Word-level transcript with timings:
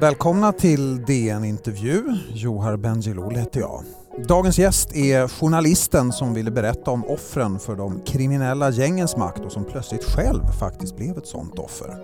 Välkomna 0.00 0.52
till 0.52 1.04
DN 1.04 1.44
Intervju. 1.44 2.02
Johar 2.32 2.76
Bendjelloul 2.76 3.36
heter 3.36 3.60
jag. 3.60 3.84
Dagens 4.28 4.58
gäst 4.58 4.96
är 4.96 5.28
journalisten 5.28 6.12
som 6.12 6.34
ville 6.34 6.50
berätta 6.50 6.90
om 6.90 7.04
offren 7.04 7.58
för 7.58 7.76
de 7.76 8.00
kriminella 8.00 8.70
gängens 8.70 9.16
makt 9.16 9.40
och 9.40 9.52
som 9.52 9.64
plötsligt 9.64 10.04
själv 10.04 10.42
faktiskt 10.60 10.96
blev 10.96 11.18
ett 11.18 11.26
sånt 11.26 11.58
offer. 11.58 11.96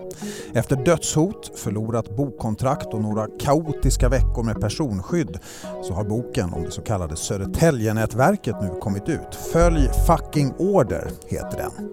Efter 0.53 0.75
dödshot, 0.75 1.59
förlorat 1.59 2.15
bokkontrakt 2.17 2.93
och 2.93 3.01
några 3.01 3.27
kaotiska 3.39 4.09
veckor 4.09 4.43
med 4.43 4.61
personskydd 4.61 5.39
så 5.83 5.93
har 5.93 6.03
boken 6.03 6.53
om 6.53 6.63
det 6.63 6.71
så 6.71 6.81
kallade 6.81 7.15
Södertäljenätverket 7.15 8.55
nu 8.61 8.69
kommit 8.79 9.09
ut. 9.09 9.35
Följ 9.53 9.89
fucking 10.07 10.53
order 10.57 11.11
heter 11.27 11.57
den. 11.57 11.89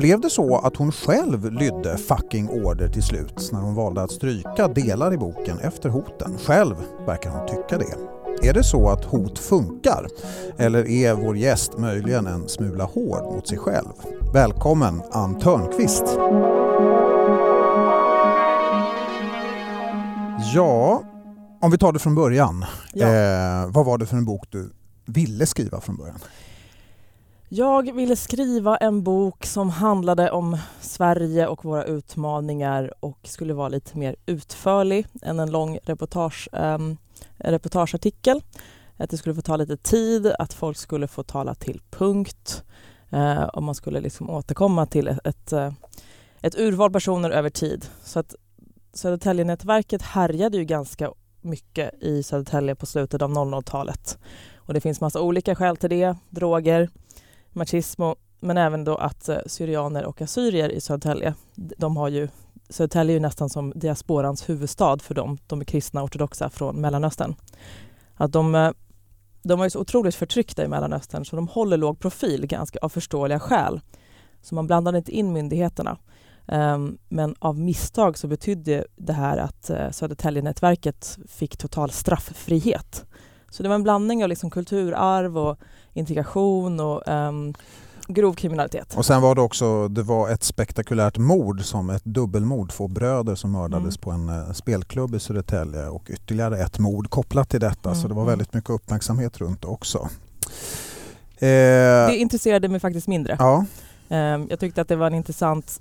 Blev 0.00 0.20
det 0.20 0.30
så 0.30 0.56
att 0.56 0.76
hon 0.76 0.92
själv 0.92 1.52
lydde 1.52 1.98
fucking 1.98 2.48
order 2.48 2.88
till 2.88 3.02
slut 3.02 3.48
när 3.52 3.60
hon 3.60 3.74
valde 3.74 4.02
att 4.02 4.10
stryka 4.10 4.68
delar 4.68 5.14
i 5.14 5.18
boken 5.18 5.58
efter 5.58 5.88
hoten? 5.88 6.38
Själv 6.38 6.74
verkar 7.06 7.30
hon 7.30 7.48
tycka 7.48 7.78
det. 7.78 7.94
Är 8.48 8.54
det 8.54 8.64
så 8.64 8.88
att 8.88 9.04
hot 9.04 9.38
funkar? 9.38 10.06
Eller 10.56 10.88
är 10.88 11.14
vår 11.14 11.36
gäst 11.36 11.78
möjligen 11.78 12.26
en 12.26 12.48
smula 12.48 12.84
hård 12.84 13.34
mot 13.34 13.48
sig 13.48 13.58
själv? 13.58 13.92
Välkommen 14.32 15.02
Ann 15.12 15.38
Törnqvist! 15.38 16.04
Ja, 20.54 21.02
om 21.60 21.70
vi 21.70 21.78
tar 21.78 21.92
det 21.92 21.98
från 21.98 22.14
början. 22.14 22.64
Ja. 22.92 23.06
Eh, 23.06 23.70
vad 23.70 23.86
var 23.86 23.98
det 23.98 24.06
för 24.06 24.16
en 24.16 24.24
bok 24.24 24.44
du 24.50 24.72
ville 25.06 25.46
skriva 25.46 25.80
från 25.80 25.96
början? 25.96 26.18
Jag 27.52 27.94
ville 27.94 28.16
skriva 28.16 28.76
en 28.76 29.02
bok 29.02 29.46
som 29.46 29.70
handlade 29.70 30.30
om 30.30 30.58
Sverige 30.80 31.46
och 31.46 31.64
våra 31.64 31.84
utmaningar 31.84 32.94
och 33.00 33.18
skulle 33.24 33.54
vara 33.54 33.68
lite 33.68 33.98
mer 33.98 34.16
utförlig 34.26 35.06
än 35.22 35.38
en 35.38 35.50
lång 35.50 35.78
reportage, 35.84 36.48
um, 36.52 36.96
reportageartikel. 37.36 38.42
Att 38.96 39.10
det 39.10 39.16
skulle 39.16 39.34
få 39.34 39.42
ta 39.42 39.56
lite 39.56 39.76
tid, 39.76 40.26
att 40.26 40.52
folk 40.52 40.76
skulle 40.76 41.08
få 41.08 41.22
tala 41.22 41.54
till 41.54 41.80
punkt 41.90 42.64
uh, 43.12 43.42
och 43.42 43.62
man 43.62 43.74
skulle 43.74 44.00
liksom 44.00 44.30
återkomma 44.30 44.86
till 44.86 45.08
ett, 45.08 45.26
ett, 45.26 45.52
eh, 45.52 45.72
ett 46.42 46.58
urval 46.58 46.92
personer 46.92 47.30
över 47.30 47.50
tid. 47.50 47.86
Så 48.04 48.18
att 48.18 48.34
Södertäljenätverket 48.92 50.02
härjade 50.02 50.56
ju 50.56 50.64
ganska 50.64 51.12
mycket 51.40 52.02
i 52.02 52.22
Södertälje 52.22 52.74
på 52.74 52.86
slutet 52.86 53.22
av 53.22 53.30
00-talet. 53.30 54.18
Och 54.56 54.74
det 54.74 54.80
finns 54.80 55.00
massa 55.00 55.20
olika 55.20 55.54
skäl 55.54 55.76
till 55.76 55.90
det. 55.90 56.16
Droger, 56.28 56.88
machismo, 57.52 58.16
men 58.40 58.56
även 58.56 58.84
då 58.84 58.96
att 58.96 59.28
eh, 59.28 59.38
syrianer 59.46 60.04
och 60.04 60.22
assyrier 60.22 60.68
i 60.68 60.80
Södertälje, 60.80 61.34
de 61.54 61.96
har 61.96 62.08
ju 62.08 62.28
Södertälje 62.68 63.12
är 63.12 63.14
ju 63.14 63.20
nästan 63.20 63.50
som 63.50 63.72
diasporans 63.76 64.48
huvudstad 64.48 64.98
för 64.98 65.14
dem. 65.14 65.38
De 65.46 65.60
är 65.60 65.64
kristna 65.64 66.02
ortodoxa 66.02 66.50
från 66.50 66.80
Mellanöstern. 66.80 67.34
Att 68.14 68.32
de, 68.32 68.54
eh, 68.54 68.70
de 69.42 69.58
var 69.58 69.66
ju 69.66 69.70
så 69.70 69.80
otroligt 69.80 70.14
förtryckta 70.14 70.64
i 70.64 70.68
Mellanöstern 70.68 71.24
så 71.24 71.36
de 71.36 71.48
håller 71.48 71.76
låg 71.76 71.98
profil 71.98 72.46
ganska 72.46 72.78
av 72.82 72.88
förståeliga 72.88 73.40
skäl. 73.40 73.80
Så 74.42 74.54
man 74.54 74.66
blandade 74.66 74.98
inte 74.98 75.12
in 75.12 75.32
myndigheterna. 75.32 75.98
Ehm, 76.46 76.98
men 77.08 77.34
av 77.38 77.58
misstag 77.58 78.18
så 78.18 78.28
betydde 78.28 78.84
det 78.96 79.12
här 79.12 79.36
att 79.36 79.70
eh, 79.70 79.90
Södertäljenätverket 79.90 81.18
fick 81.28 81.56
total 81.56 81.90
strafffrihet. 81.90 83.04
Så 83.50 83.62
det 83.62 83.68
var 83.68 83.74
en 83.76 83.82
blandning 83.82 84.22
av 84.22 84.28
liksom 84.28 84.50
kulturarv 84.50 85.38
och 85.38 85.58
integration 85.92 86.80
och 86.80 87.08
um, 87.08 87.54
grov 88.08 88.34
kriminalitet. 88.34 88.94
Och 88.96 89.06
sen 89.06 89.22
var 89.22 89.34
det 89.34 89.40
också 89.40 89.88
det 89.88 90.02
var 90.02 90.30
ett 90.30 90.44
spektakulärt 90.44 91.18
mord 91.18 91.64
som 91.64 91.90
ett 91.90 92.04
dubbelmord. 92.04 92.70
Två 92.72 92.88
bröder 92.88 93.34
som 93.34 93.52
mördades 93.52 93.96
Mm. 93.96 94.00
på 94.00 94.10
en 94.10 94.28
eh, 94.28 94.52
spelklubb 94.52 95.14
i 95.14 95.20
Södertälje 95.20 95.88
och 95.88 96.06
ytterligare 96.10 96.58
ett 96.58 96.78
mord 96.78 97.10
kopplat 97.10 97.48
till 97.48 97.60
detta. 97.60 97.94
Så 97.94 97.98
Mm, 98.00 98.08
det 98.08 98.14
var 98.14 98.22
mm. 98.22 98.32
väldigt 98.32 98.54
mycket 98.54 98.70
uppmärksamhet 98.70 99.38
runt 99.38 99.64
också. 99.64 100.08
Eh, 101.38 101.48
Det 102.08 102.16
intresserade 102.16 102.68
mig 102.68 102.80
faktiskt 102.80 103.08
mindre. 103.08 103.36
ja, 103.38 103.64
Um, 104.12 104.46
jag 104.50 104.60
tyckte 104.60 104.80
att 104.80 104.88
det 104.88 104.96
var 104.96 105.06
en 105.06 105.14
intressant... 105.14 105.80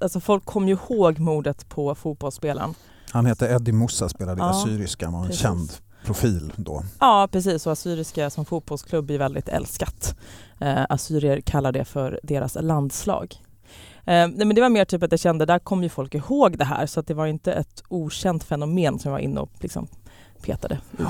Alltså 0.00 0.20
folk 0.20 0.44
kom 0.44 0.68
ju 0.68 0.74
ihåg 0.88 1.18
mordet 1.18 1.68
på 1.68 1.94
fotbollsspelaren. 1.94 2.74
han 3.10 3.26
hette 3.26 3.48
Eddie 3.48 3.72
Mussa, 3.72 4.08
spelade 4.08 4.38
i 4.40 4.44
Ja, 4.44 4.50
Assyriska, 4.50 5.10
var 5.10 5.18
en 5.20 5.26
precis. 5.26 5.42
känd 5.42 5.72
profil 6.06 6.52
då. 6.56 6.82
Ja, 7.00 7.28
precis. 7.32 7.66
Och 7.66 7.72
Assyriska 7.72 8.30
som 8.30 8.44
fotbollsklubb 8.44 9.10
är 9.10 9.18
väldigt 9.18 9.48
älskat. 9.48 10.14
Uh, 10.62 10.84
assyrier 10.88 11.40
kallar 11.40 11.72
det 11.72 11.84
för 11.84 12.20
deras 12.22 12.56
landslag. 12.60 13.34
Eh, 13.98 14.12
nej, 14.28 14.46
men 14.46 14.54
det 14.54 14.60
var 14.60 14.68
mer 14.68 14.84
typ 14.84 15.02
att 15.02 15.10
jag 15.10 15.20
kände, 15.20 15.46
där 15.46 15.58
kom 15.58 15.82
ju 15.82 15.88
folk 15.88 16.14
ihåg 16.14 16.58
det 16.58 16.64
här 16.64 16.86
så 16.86 17.00
att 17.00 17.06
det 17.06 17.14
var 17.14 17.26
inte 17.26 17.52
ett 17.52 17.82
okänt 17.88 18.44
fenomen 18.44 18.98
som 18.98 19.08
jag 19.08 19.12
var 19.12 19.18
inne 19.24 19.40
och 19.40 19.50
liksom 19.60 19.86
petade 20.42 20.74
i. 20.74 21.02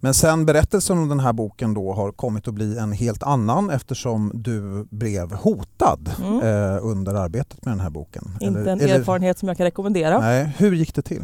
Men 0.00 0.14
sen 0.14 0.46
berättelsen 0.46 0.98
om 0.98 1.08
den 1.08 1.20
här 1.20 1.32
boken 1.32 1.74
då 1.74 1.92
har 1.92 2.12
kommit 2.12 2.48
att 2.48 2.54
bli 2.54 2.78
en 2.78 2.92
helt 2.92 3.22
annan 3.22 3.70
eftersom 3.70 4.30
du 4.34 4.86
blev 4.90 5.32
hotad 5.32 6.10
Mm. 6.22 6.40
eh, 6.40 6.78
under 6.86 7.14
arbetet 7.14 7.64
med 7.64 7.72
den 7.72 7.80
här 7.80 7.90
boken. 7.90 8.36
Inte 8.40 8.60
Eller- 8.60 8.72
en 8.72 8.80
eller- 8.80 8.98
erfarenhet 8.98 9.38
som 9.38 9.48
jag 9.48 9.56
kan 9.56 9.64
rekommendera. 9.64 10.18
Nej, 10.20 10.54
hur 10.58 10.72
gick 10.72 10.94
det 10.94 11.02
till? 11.02 11.22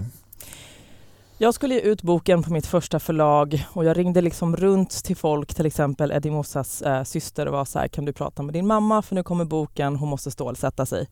Jag 1.40 1.54
skulle 1.54 1.74
ge 1.74 1.80
ut 1.80 2.02
boken 2.02 2.42
på 2.42 2.52
mitt 2.52 2.66
första 2.66 2.98
förlag 2.98 3.66
och 3.72 3.84
jag 3.84 3.98
ringde 3.98 4.20
liksom 4.20 4.56
runt 4.56 5.04
till 5.04 5.16
folk, 5.16 5.54
till 5.54 5.66
exempel 5.66 6.12
Eddie 6.12 6.30
Mossas 6.30 6.82
eh, 6.82 7.02
syster 7.02 7.46
och 7.46 7.52
var 7.52 7.64
så 7.64 7.78
här, 7.78 7.88
kan 7.88 8.04
du 8.04 8.12
prata 8.12 8.42
med 8.42 8.52
din 8.54 8.66
mamma 8.66 9.02
för 9.02 9.14
nu 9.14 9.22
kommer 9.22 9.44
boken, 9.44 9.96
hon 9.96 10.08
måste 10.08 10.30
stålsätta 10.30 10.86
sig. 10.86 11.08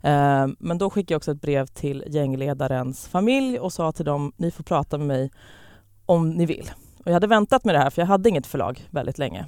Eh, 0.00 0.46
men 0.58 0.78
då 0.78 0.90
skickade 0.90 1.12
jag 1.14 1.16
också 1.16 1.30
ett 1.30 1.40
brev 1.40 1.66
till 1.66 2.04
gängledarens 2.06 3.06
familj 3.06 3.58
och 3.58 3.72
sa 3.72 3.92
till 3.92 4.04
dem, 4.04 4.32
ni 4.36 4.50
får 4.50 4.64
prata 4.64 4.98
med 4.98 5.06
mig 5.06 5.30
om 6.06 6.30
ni 6.30 6.46
vill. 6.46 6.70
Och 6.98 7.06
jag 7.06 7.12
hade 7.12 7.26
väntat 7.26 7.64
med 7.64 7.74
det 7.74 7.78
här 7.78 7.90
för 7.90 8.02
jag 8.02 8.06
hade 8.06 8.28
inget 8.28 8.46
förlag 8.46 8.88
väldigt 8.90 9.18
länge. 9.18 9.46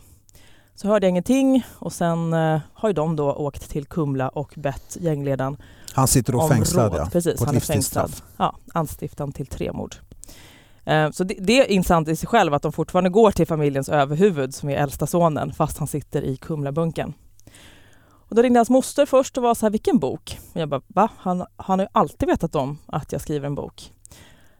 Så 0.75 0.89
hörde 0.89 1.07
jag 1.07 1.11
ingenting 1.11 1.67
och 1.79 1.93
sen 1.93 2.33
eh, 2.33 2.61
har 2.73 2.89
ju 2.89 2.93
de 2.93 3.17
då 3.17 3.33
åkt 3.33 3.71
till 3.71 3.87
Kumla 3.87 4.29
och 4.29 4.55
bett 4.57 4.97
gängledaren 5.01 5.57
Han 5.93 6.09
sitter 6.09 6.35
om 6.35 6.49
fängslad 6.49 6.95
ja, 6.97 7.09
Precis, 7.13 7.45
han 7.45 7.57
är 7.57 7.61
fängslad. 7.61 8.13
Ja, 8.37 8.57
anstiftan 8.73 9.33
till 9.33 9.47
tre 9.47 9.73
mord. 9.73 9.97
Eh, 10.87 11.11
så 11.11 11.25
det, 11.25 11.35
det 11.39 11.61
är 11.61 11.71
intressant 11.71 12.09
i 12.09 12.17
sig 12.17 12.29
själv 12.29 12.55
att 12.55 12.63
de 12.63 12.73
fortfarande 12.73 13.11
går 13.11 13.31
till 13.31 13.47
familjens 13.47 13.89
överhuvud 13.89 14.55
som 14.55 14.69
är 14.69 14.77
äldsta 14.77 15.07
sonen 15.07 15.53
fast 15.53 15.79
han 15.79 15.89
sitter 15.89 16.23
i 16.23 16.37
Kumlabunken. 16.37 17.15
Och 18.29 18.35
då 18.35 18.43
ringde 18.43 18.59
hans 18.59 18.71
moster 18.71 19.07
först 19.07 19.37
och 19.37 19.43
var 19.43 19.55
så 19.55 19.67
här, 19.67 19.71
vilken 19.71 19.99
bok? 19.99 20.39
Och 20.53 20.61
jag 20.61 20.69
bara, 20.69 20.81
va? 20.87 21.09
Han, 21.17 21.45
han 21.57 21.79
har 21.79 21.87
ju 21.87 21.91
alltid 21.93 22.29
vetat 22.29 22.55
om 22.55 22.79
att 22.87 23.13
jag 23.13 23.21
skriver 23.21 23.47
en 23.47 23.55
bok. 23.55 23.93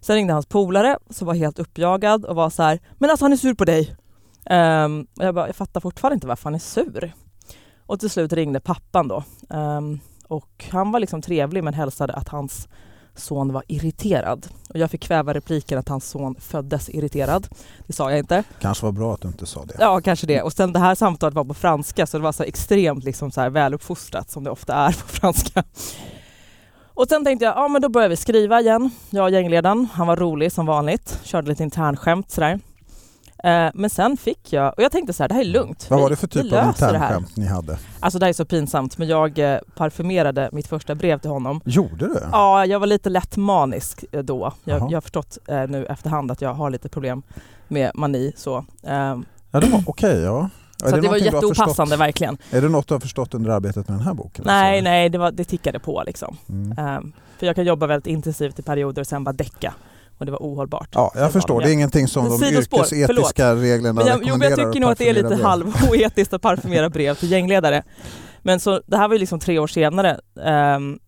Sen 0.01 0.17
ringde 0.17 0.33
hans 0.33 0.47
polare 0.47 0.99
som 1.11 1.27
var 1.27 1.35
helt 1.35 1.59
uppjagad 1.59 2.25
och 2.25 2.37
var 2.37 2.51
så 2.51 2.63
här, 2.63 2.81
men 2.99 3.11
alltså 3.11 3.25
han 3.25 3.33
är 3.33 3.37
sur 3.37 3.55
på 3.55 3.65
dig. 3.65 3.97
Um, 4.51 5.07
och 5.19 5.25
jag 5.25 5.35
bara, 5.35 5.47
jag 5.47 5.57
fattar 5.57 5.81
fortfarande 5.81 6.15
inte 6.15 6.27
varför 6.27 6.45
han 6.45 6.55
är 6.55 6.59
sur. 6.59 7.15
Och 7.87 8.01
till 8.01 8.11
slut 8.11 8.33
ringde 8.33 8.61
pappan 8.61 9.09
då. 9.09 9.25
Um, 9.49 10.01
och 10.29 10.65
han 10.71 10.93
var 10.93 11.01
liksom 11.01 11.23
trevlig 11.23 11.65
men 11.65 11.75
hälsade 11.75 12.13
att 12.13 12.29
hans 12.29 12.69
son 13.17 13.53
var 13.53 13.63
irriterad. 13.69 14.47
Och 14.69 14.79
jag 14.79 14.91
fick 14.91 15.03
kväva 15.03 15.35
repliken 15.35 15.79
att 15.79 15.89
hans 15.89 16.11
son 16.11 16.35
föddes 16.41 16.89
irriterad. 16.89 17.49
Det 17.87 17.93
sa 17.93 18.11
jag 18.11 18.19
inte. 18.19 18.45
Kanske 18.61 18.85
var 18.85 18.93
bra 18.93 19.15
att 19.15 19.21
du 19.21 19.29
inte 19.29 19.47
sa 19.47 19.65
det. 19.65 19.77
Ja, 19.79 20.01
kanske 20.01 20.27
det. 20.27 20.43
Och 20.43 20.53
sen 20.53 20.73
det 20.73 20.79
här 20.79 20.95
samtalet 20.95 21.35
var 21.35 21.45
på 21.45 21.55
franska 21.55 22.07
så 22.07 22.19
det 22.19 22.25
var 22.25 22.33
så 22.33 22.43
extremt 22.43 23.05
liksom 23.05 23.31
så 23.31 23.41
här 23.41 23.51
väluppfostrat 23.51 24.31
som 24.31 24.45
det 24.45 24.51
ofta 24.51 24.75
är 24.75 24.93
på 24.93 25.09
franska. 25.09 25.65
Och 26.95 27.07
sen 27.09 27.25
tänkte 27.25 27.45
jag, 27.45 27.57
ja 27.57 27.69
men 27.69 27.83
då 27.83 27.89
börjar 27.89 28.09
vi 28.09 28.17
skriva 28.17 28.61
igen. 28.61 28.91
Jag 29.11 29.25
och 29.25 29.31
gängledaren, 29.31 29.89
han 29.93 30.07
var 30.07 30.17
rolig 30.17 30.53
som 30.53 30.67
vanligt. 30.67 31.21
Körde 31.25 31.49
lite 31.49 31.63
internskämt 31.63 32.31
sådär. 32.31 32.61
Eh, 33.45 33.71
men 33.75 33.91
sen 33.91 34.17
fick 34.17 34.53
jag, 34.53 34.75
och 34.77 34.83
jag 34.83 34.93
tänkte 34.93 35.13
så 35.13 35.23
här, 35.23 35.29
det 35.29 35.35
här 35.35 35.41
är 35.41 35.45
lugnt. 35.45 35.87
Vad 35.91 36.01
var 36.01 36.11
det 36.11 36.17
för 36.17 36.27
typ 36.27 36.53
av 36.53 36.63
det 36.63 36.67
internskämt 36.69 37.37
ni 37.37 37.47
hade? 37.47 37.79
Alltså 38.01 38.19
det 38.19 38.25
här 38.25 38.29
är 38.29 38.35
så 38.35 38.45
pinsamt, 38.45 38.99
men 38.99 39.09
jag 39.09 39.39
eh, 39.39 39.59
parfymerade 39.77 40.49
mitt 40.53 40.67
första 40.67 40.95
brev 40.95 41.19
till 41.19 41.31
honom. 41.31 41.61
Gjorde 41.65 42.07
du? 42.09 42.19
Ja, 42.33 42.67
jag 42.67 42.81
var 42.81 42.87
lite 42.87 43.11
lätt 43.11 43.37
manisk 43.37 44.05
eh, 44.13 44.23
då. 44.23 44.53
Jag, 44.65 44.81
Jaha. 44.81 44.89
jag 44.91 44.97
har 44.97 45.01
förstått 45.01 45.39
eh, 45.49 45.67
nu 45.69 45.87
efterhand 45.87 46.31
att 46.31 46.41
jag 46.41 46.55
har 46.55 46.71
lite 46.71 46.89
problem 46.89 47.23
med 47.69 47.91
mani. 47.95 48.33
Så, 48.37 48.65
ehm, 48.83 49.25
Ja, 49.51 49.61
det 49.61 49.67
var 49.67 49.83
okej, 49.87 50.21
ja. 50.21 50.51
Är 50.85 50.89
så 50.89 50.95
att 50.97 51.03
det 51.03 51.09
var 51.09 51.15
någonting 51.19 51.31
du 51.31 51.37
har 51.37 51.43
jätteopassande 51.43 51.97
verkligen. 51.97 52.39
Är 52.51 52.61
det 52.61 52.69
något 52.69 52.89
du 52.89 52.95
har 52.95 53.01
förstått 53.01 53.35
under 53.35 53.51
arbetet 53.51 53.89
med 53.89 53.99
den 53.99 54.07
här 54.07 54.15
boken? 54.15 54.45
Nej, 54.47 54.79
alltså? 54.79 54.91
nej, 54.91 55.09
det, 55.09 55.19
var, 55.19 55.31
det 55.31 55.45
tickade 55.45 55.79
på 55.79 56.03
liksom. 56.07 56.37
Mm. 56.49 56.79
Ehm, 56.79 57.13
för 57.39 57.47
jag 57.47 57.55
kan 57.57 57.65
jobba 57.65 57.87
väldigt 57.87 58.07
intensivt 58.07 58.59
i 58.59 58.63
perioder 58.63 59.03
och 59.03 59.07
sen 59.07 59.25
bara 59.25 59.33
däcka. 59.33 59.75
Och 60.19 60.27
det 60.27 60.33
var 60.33 60.39
ohållbart. 60.39 60.89
Ja, 60.93 61.13
jag 61.15 61.33
förstår. 61.33 61.61
Det 61.61 61.71
är 61.71 61.73
ingenting 61.73 62.09
som 62.09 62.25
de 62.25 62.39
Sidospår, 62.39 62.81
yrkesetiska 62.81 63.55
reglerna 63.55 63.93
Men 63.93 64.07
jag, 64.07 64.21
jo, 64.25 64.37
men 64.37 64.51
jag 64.51 64.59
rekommenderar 64.59 64.73
tycker 64.73 64.81
nog 64.81 64.91
att 64.91 64.99
det 64.99 65.09
är 65.09 65.15
lite 65.15 65.35
halvoetiskt 65.35 66.35
att 66.35 66.43
parfymera 66.43 66.91
brev 66.91 67.15
till 67.15 67.31
gängledare. 67.31 67.83
Men 68.43 68.61
så, 68.61 68.81
det 68.87 68.97
här 68.97 69.09
var 69.09 69.15
ju 69.15 69.19
liksom 69.19 69.41
tre 69.41 69.59
år 69.59 69.67
senare. 69.67 70.21
Ehm, 70.45 70.99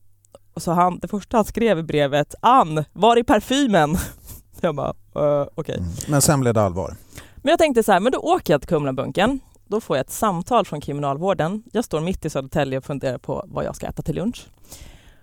och 0.55 0.63
så 0.63 0.73
han, 0.73 0.99
det 0.99 1.09
första 1.09 1.37
han 1.37 1.45
skrev 1.45 1.79
i 1.79 1.83
brevet, 1.83 2.35
Ann, 2.43 2.85
var 2.93 3.17
är 3.17 3.23
parfymen? 3.23 3.97
Jag 4.61 4.75
bara, 4.75 4.95
uh, 5.19 5.49
okej. 5.55 5.77
Mm. 5.79 5.91
Men 6.09 6.23
sen 6.23 6.41
blev 6.41 6.55
det 6.55 6.63
allvar. 6.63 6.97
Men 7.37 7.51
jag 7.51 7.59
tänkte 7.59 7.83
så 7.83 7.93
här, 7.93 8.01
men 8.01 8.13
då 8.13 8.19
åker 8.19 8.55
jag 8.55 8.61
till 8.61 8.69
Kumlabunken. 8.69 9.41
Då 9.67 9.81
får 9.81 9.97
jag 9.97 10.05
ett 10.05 10.13
samtal 10.13 10.65
från 10.65 10.81
kriminalvården. 10.81 11.63
Jag 11.73 11.85
står 11.85 12.01
mitt 12.01 12.25
i 12.25 12.31
Södertälje 12.31 12.79
och 12.79 12.85
funderar 12.85 13.19
på 13.19 13.45
vad 13.47 13.65
jag 13.65 13.77
ska 13.77 13.87
äta 13.87 14.03
till 14.03 14.15
lunch. 14.15 14.47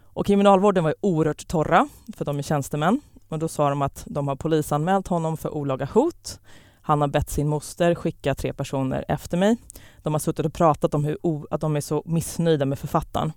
Och 0.04 0.26
kriminalvården 0.26 0.84
var 0.84 0.92
ju 0.92 0.96
oerhört 1.02 1.48
torra, 1.48 1.88
för 2.18 2.26
de 2.26 2.38
är 2.38 2.44
tjänstemän. 2.44 3.02
Och 3.30 3.39
då 3.39 3.48
sa 3.48 3.69
de 3.69 3.81
att 3.81 4.04
de 4.07 4.27
har 4.27 4.36
polisanmält 4.36 5.07
honom 5.07 5.38
för 5.38 5.54
olaga 5.54 5.86
hot. 5.94 6.39
Han 6.81 7.01
har 7.01 7.07
bett 7.07 7.30
sin 7.30 7.48
moster 7.48 7.95
skicka 7.95 8.36
tre 8.36 8.54
personer 8.54 9.06
efter 9.07 9.38
mig. 9.38 9.57
De 10.04 10.13
har 10.13 10.19
suttit 10.19 10.45
och 10.45 10.54
pratat 10.54 10.94
om 10.94 11.04
hur 11.04 11.18
att 11.51 11.62
de 11.62 11.75
är 11.75 11.81
så 11.81 12.04
missnöjda 12.06 12.66
med 12.66 12.80
författaren. 12.80 13.31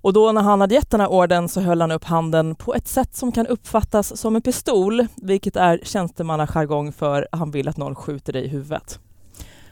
Och 0.00 0.12
då 0.12 0.32
när 0.32 0.42
han 0.42 0.60
hade 0.60 0.74
gett 0.74 0.90
den 0.90 1.00
här 1.00 1.08
orden 1.08 1.48
så 1.48 1.60
höll 1.60 1.80
han 1.80 1.92
upp 1.92 2.04
handen 2.04 2.54
på 2.54 2.74
ett 2.74 2.88
sätt 2.88 3.16
som 3.16 3.32
kan 3.32 3.46
uppfattas 3.46 4.20
som 4.20 4.36
en 4.36 4.42
pistol, 4.42 5.06
vilket 5.16 5.56
är 5.56 5.80
tjänstemannajargong 5.82 6.92
för 6.92 7.28
han 7.32 7.50
vill 7.50 7.68
att 7.68 7.76
någon 7.76 7.94
skjuter 7.94 8.32
dig 8.32 8.44
i 8.44 8.48
huvudet. 8.48 9.00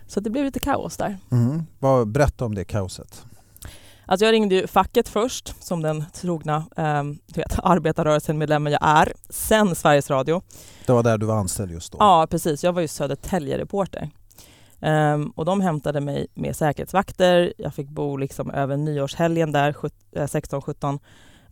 Så 0.06 0.20
det 0.20 0.30
blev 0.30 0.44
lite 0.44 0.60
kaos 0.60 0.96
där. 0.96 1.18
Mm. 1.30 1.62
Berätta 2.12 2.44
om 2.44 2.54
det 2.54 2.64
kaoset. 2.64 3.24
Alltså 4.06 4.24
jag 4.24 4.32
ringde 4.32 4.54
ju 4.54 4.66
facket 4.66 5.08
först, 5.08 5.64
som 5.64 5.82
den 5.82 6.04
trogna 6.12 6.56
eh, 6.76 7.02
vet, 7.34 7.58
arbetarrörelsen-medlemmen 7.62 8.72
jag 8.72 8.82
är. 8.82 9.12
Sen 9.28 9.74
Sveriges 9.74 10.10
Radio. 10.10 10.42
Det 10.86 10.92
var 10.92 11.02
där 11.02 11.18
du 11.18 11.26
var 11.26 11.36
anställd 11.36 11.70
just 11.70 11.92
då? 11.92 11.98
Ja, 12.00 12.26
precis. 12.30 12.64
Jag 12.64 12.72
var 12.72 12.80
ju 12.80 12.88
Södertälje-reporter. 12.88 14.10
Um, 14.80 15.30
och 15.30 15.44
de 15.44 15.60
hämtade 15.60 16.00
mig 16.00 16.26
med 16.34 16.56
säkerhetsvakter. 16.56 17.52
Jag 17.58 17.74
fick 17.74 17.88
bo 17.88 18.16
liksom 18.16 18.50
över 18.50 18.76
nyårshelgen 18.76 19.52
där, 19.52 19.72
16-17, 20.12 20.98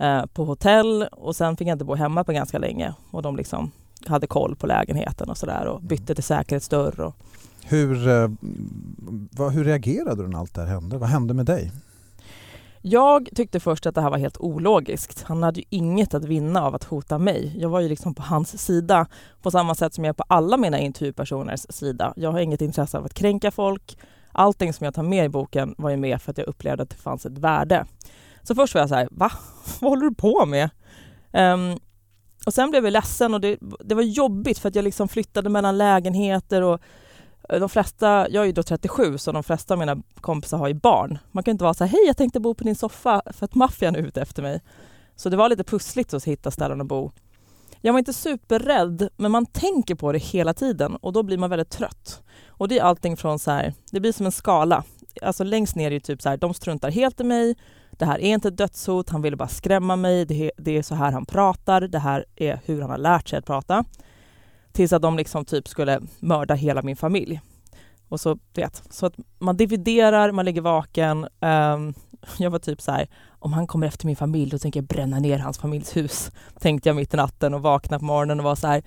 uh, 0.01 0.07
eh, 0.07 0.27
på 0.27 0.45
hotell 0.45 1.03
och 1.13 1.37
sen 1.37 1.57
fick 1.57 1.69
jag 1.69 1.75
inte 1.75 1.85
bo 1.85 1.95
hemma 1.95 2.25
på 2.25 2.33
ganska 2.33 2.59
länge. 2.59 2.95
Och 3.11 3.23
de 3.23 3.37
liksom 3.37 3.71
hade 4.07 4.27
koll 4.27 4.57
på 4.57 4.67
lägenheten 4.67 5.31
och 5.31 5.39
sådär 5.39 5.67
och 5.67 5.83
bytte 5.83 6.15
till 6.15 6.25
säkerhetsdörr. 6.25 7.01
Och... 7.01 7.15
Hur, 7.65 8.09
uh, 8.09 8.31
vad, 9.31 9.53
hur 9.53 9.65
reagerade 9.65 10.23
du 10.23 10.29
när 10.29 10.39
allt 10.39 10.55
det 10.55 10.61
här 10.61 10.69
hände? 10.69 10.99
Vad 10.99 11.09
hände 11.09 11.35
med 11.35 11.47
dig? 11.47 11.73
Jag 12.85 13.29
tyckte 13.35 13.61
först 13.61 13.87
att 13.87 13.95
det 13.95 14.01
här 14.01 14.11
var 14.11 14.19
helt 14.19 14.41
ologiskt. 14.41 15.23
Han 15.23 15.43
hade 15.43 15.61
ju 15.61 15.67
inget 15.71 16.15
att 16.15 16.25
vinna 16.25 16.63
av 16.63 16.75
att 16.75 16.85
hota 16.85 17.19
mig. 17.19 17.55
Jag 17.59 17.69
var 17.69 17.81
ju 17.81 17.89
liksom 17.89 18.15
på 18.15 18.23
hans 18.23 18.65
sida 18.65 19.07
på 19.43 19.51
samma 19.51 19.75
sätt 19.75 19.95
som 19.95 20.05
jag 20.05 20.09
är 20.13 20.17
på 20.17 20.25
alla 20.29 20.57
mina 20.57 20.79
intervjupersoners 20.79 21.67
sida. 21.69 22.13
Jag 22.17 22.33
har 22.33 22.41
inget 22.41 22.61
intresse 22.61 22.99
av 22.99 23.05
att 23.05 23.15
kränka 23.15 23.51
folk. 23.51 23.99
Allting 24.33 24.73
som 24.73 24.85
jag 24.85 24.95
tar 24.95 25.03
med 25.03 25.25
i 25.25 25.29
boken 25.29 25.75
var 25.79 25.91
ju 25.91 25.97
med 25.97 26.23
för 26.23 26.31
att 26.31 26.39
jag 26.39 26.49
upplevde 26.49 26.83
att 26.83 26.91
det 26.91 26.97
fanns 26.97 27.27
ett 27.27 27.39
värde. 27.39 27.87
Så 28.43 28.55
först 28.55 28.75
var 28.75 28.81
jag 28.81 28.89
så 28.89 28.95
här, 28.95 29.09
va? 29.11 29.33
Vad 29.81 29.91
håller 29.91 30.07
du 30.07 30.15
på 30.15 30.47
med? 30.47 30.71
Um, 31.33 31.79
och 32.47 32.55
sen 32.55 32.71
blev 32.71 32.85
jag 32.85 32.93
ledsen 32.93 33.35
och 33.35 33.41
det, 33.41 33.59
det 33.61 33.95
var 33.95 34.03
jobbigt 34.03 34.59
för 34.59 34.69
att 34.69 34.75
jag 34.75 34.83
liksom 34.83 35.09
flyttade 35.09 35.49
mellan 35.49 35.79
lägenheter 35.79 36.63
och 36.63 36.81
Eh, 37.49 37.61
de 37.61 37.69
flesta, 37.69 38.29
jag 38.29 38.43
är 38.43 38.47
ju 38.47 38.53
då 38.53 38.63
37 38.63 39.19
så 39.19 39.33
de 39.33 39.43
flesta 39.43 39.75
av 39.75 39.79
mina 39.79 40.03
kompisar 40.21 40.59
har 40.59 40.69
ju 40.69 40.75
barn. 40.75 41.19
Man 41.33 41.45
kan 41.45 41.53
inte 41.53 41.65
vara 41.65 41.75
så 41.75 41.85
här, 41.85 41.91
hej 41.91 42.07
jag 42.07 42.17
tänkte 42.17 42.41
bo 42.41 42.55
på 42.55 42.65
din 42.65 42.77
soffa 42.77 43.23
för 43.27 43.45
att 43.45 43.55
maffian 43.55 43.97
är 43.97 44.01
ute 44.01 44.23
efter 44.23 44.43
mig. 44.43 44.61
Så 45.17 45.29
det 45.29 45.37
var 45.37 45.49
lite 45.49 45.65
pussligt 45.65 46.15
att 46.15 46.25
hitta 46.25 46.51
ställen 46.51 46.81
att 46.81 46.87
bo. 46.87 47.13
Jag 47.81 47.93
var 47.93 47.99
inte 47.99 48.13
superrädd, 48.13 49.09
men 49.17 49.31
man 49.31 49.47
tänker 49.47 49.95
på 49.95 50.13
det 50.13 50.19
hela 50.19 50.55
tiden 50.55 50.97
och 50.97 51.13
då 51.13 51.23
blir 51.23 51.39
man 51.39 51.51
väldigt 51.51 51.71
trött. 51.71 52.23
Och 52.49 52.69
det 52.69 52.79
är 52.79 52.83
allting 52.83 53.17
från 53.17 53.39
så 53.39 53.51
här, 53.51 53.75
det 53.91 54.01
blir 54.01 54.13
som 54.13 54.27
en 54.27 54.33
skala. 54.33 54.85
Alltså 55.23 55.45
längst 55.45 55.77
ner 55.77 55.87
är 55.87 55.91
det 55.91 56.01
typ 56.01 56.23
så 56.23 56.29
här, 56.29 56.37
de 56.37 56.55
struntar 56.55 56.91
helt 56.91 57.21
i 57.21 57.25
mig, 57.25 57.57
det 57.91 58.05
här 58.07 58.19
är 58.19 58.35
inte 58.35 58.49
ett 58.49 58.57
dödshot, 58.57 59.11
han 59.11 59.23
ville 59.23 59.37
bara 59.37 59.49
skrämma 59.49 59.97
mig, 59.97 60.25
det, 60.25 60.53
det 60.57 60.79
är 60.79 60.83
så 60.83 60.95
här 60.95 61.13
han 61.13 61.27
pratar, 61.27 61.81
det 61.81 61.99
här 61.99 62.25
är 62.37 62.61
hur 62.65 62.81
han 62.81 62.91
har 62.91 62.99
lärt 62.99 63.29
sig 63.29 63.39
att 63.39 63.47
prata. 63.47 63.85
Tills 64.73 64.93
att 64.93 65.03
de 65.03 65.17
liksom 65.17 65.45
typ 65.45 65.69
skulle 65.69 66.01
mörda 66.21 66.55
hela 66.55 66.83
min 66.83 66.97
familj. 66.97 67.41
Och 68.09 68.21
så, 68.21 68.39
vet, 68.55 68.83
så 68.91 69.07
att 69.07 69.15
man 69.39 69.57
dividerar, 69.57 70.33
man 70.33 70.45
ligger 70.45 70.61
vaken. 70.61 71.29
Um, 71.41 71.95
jag 72.39 72.51
var 72.51 72.59
typ 72.59 72.81
så 72.81 72.93
här, 72.93 73.09
om 73.29 73.53
han 73.53 73.67
kommer 73.67 73.87
efter 73.87 74.07
min 74.07 74.17
familj 74.17 74.51
då 74.51 74.59
tänker 74.59 74.81
jag 74.81 74.87
bränna 74.87 75.19
ner 75.19 75.39
hans 75.39 75.59
familjs 75.59 75.97
hus. 75.97 76.31
Tänkte 76.61 76.89
jag 76.89 76.97
mitt 76.97 77.15
i 77.15 77.17
natten 77.17 77.55
och 77.55 77.63
vakna 77.63 77.99
på 77.99 78.05
morgonen 78.05 78.41
och 78.41 78.45
var 78.45 78.55
så 78.55 78.67
här, 78.67 78.83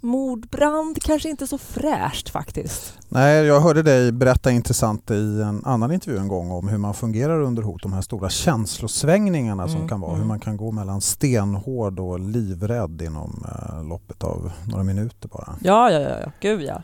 mordbrand 0.00 1.02
kanske 1.02 1.28
inte 1.28 1.46
så 1.46 1.58
fräscht 1.58 2.28
faktiskt. 2.28 2.98
Nej, 3.08 3.44
jag 3.44 3.60
hörde 3.60 3.82
dig 3.82 4.12
berätta 4.12 4.50
intressant 4.50 5.10
i 5.10 5.42
en 5.42 5.62
annan 5.64 5.92
intervju 5.92 6.18
en 6.18 6.28
gång 6.28 6.50
om 6.50 6.68
hur 6.68 6.78
man 6.78 6.94
fungerar 6.94 7.40
under 7.40 7.62
hot, 7.62 7.82
de 7.82 7.92
här 7.92 8.00
stora 8.00 8.28
känslosvängningarna 8.28 9.62
mm, 9.62 9.76
som 9.76 9.88
kan 9.88 10.00
vara, 10.00 10.10
mm. 10.10 10.20
hur 10.20 10.28
man 10.28 10.40
kan 10.40 10.56
gå 10.56 10.72
mellan 10.72 11.00
stenhård 11.00 12.00
och 12.00 12.20
livrädd 12.20 13.02
inom 13.02 13.44
eh, 13.48 13.88
loppet 13.88 14.24
av 14.24 14.52
några 14.68 14.84
minuter 14.84 15.28
bara. 15.28 15.56
Ja, 15.60 15.90
ja, 15.90 16.00
ja, 16.00 16.18
ja. 16.20 16.32
gud 16.40 16.62
ja. 16.62 16.82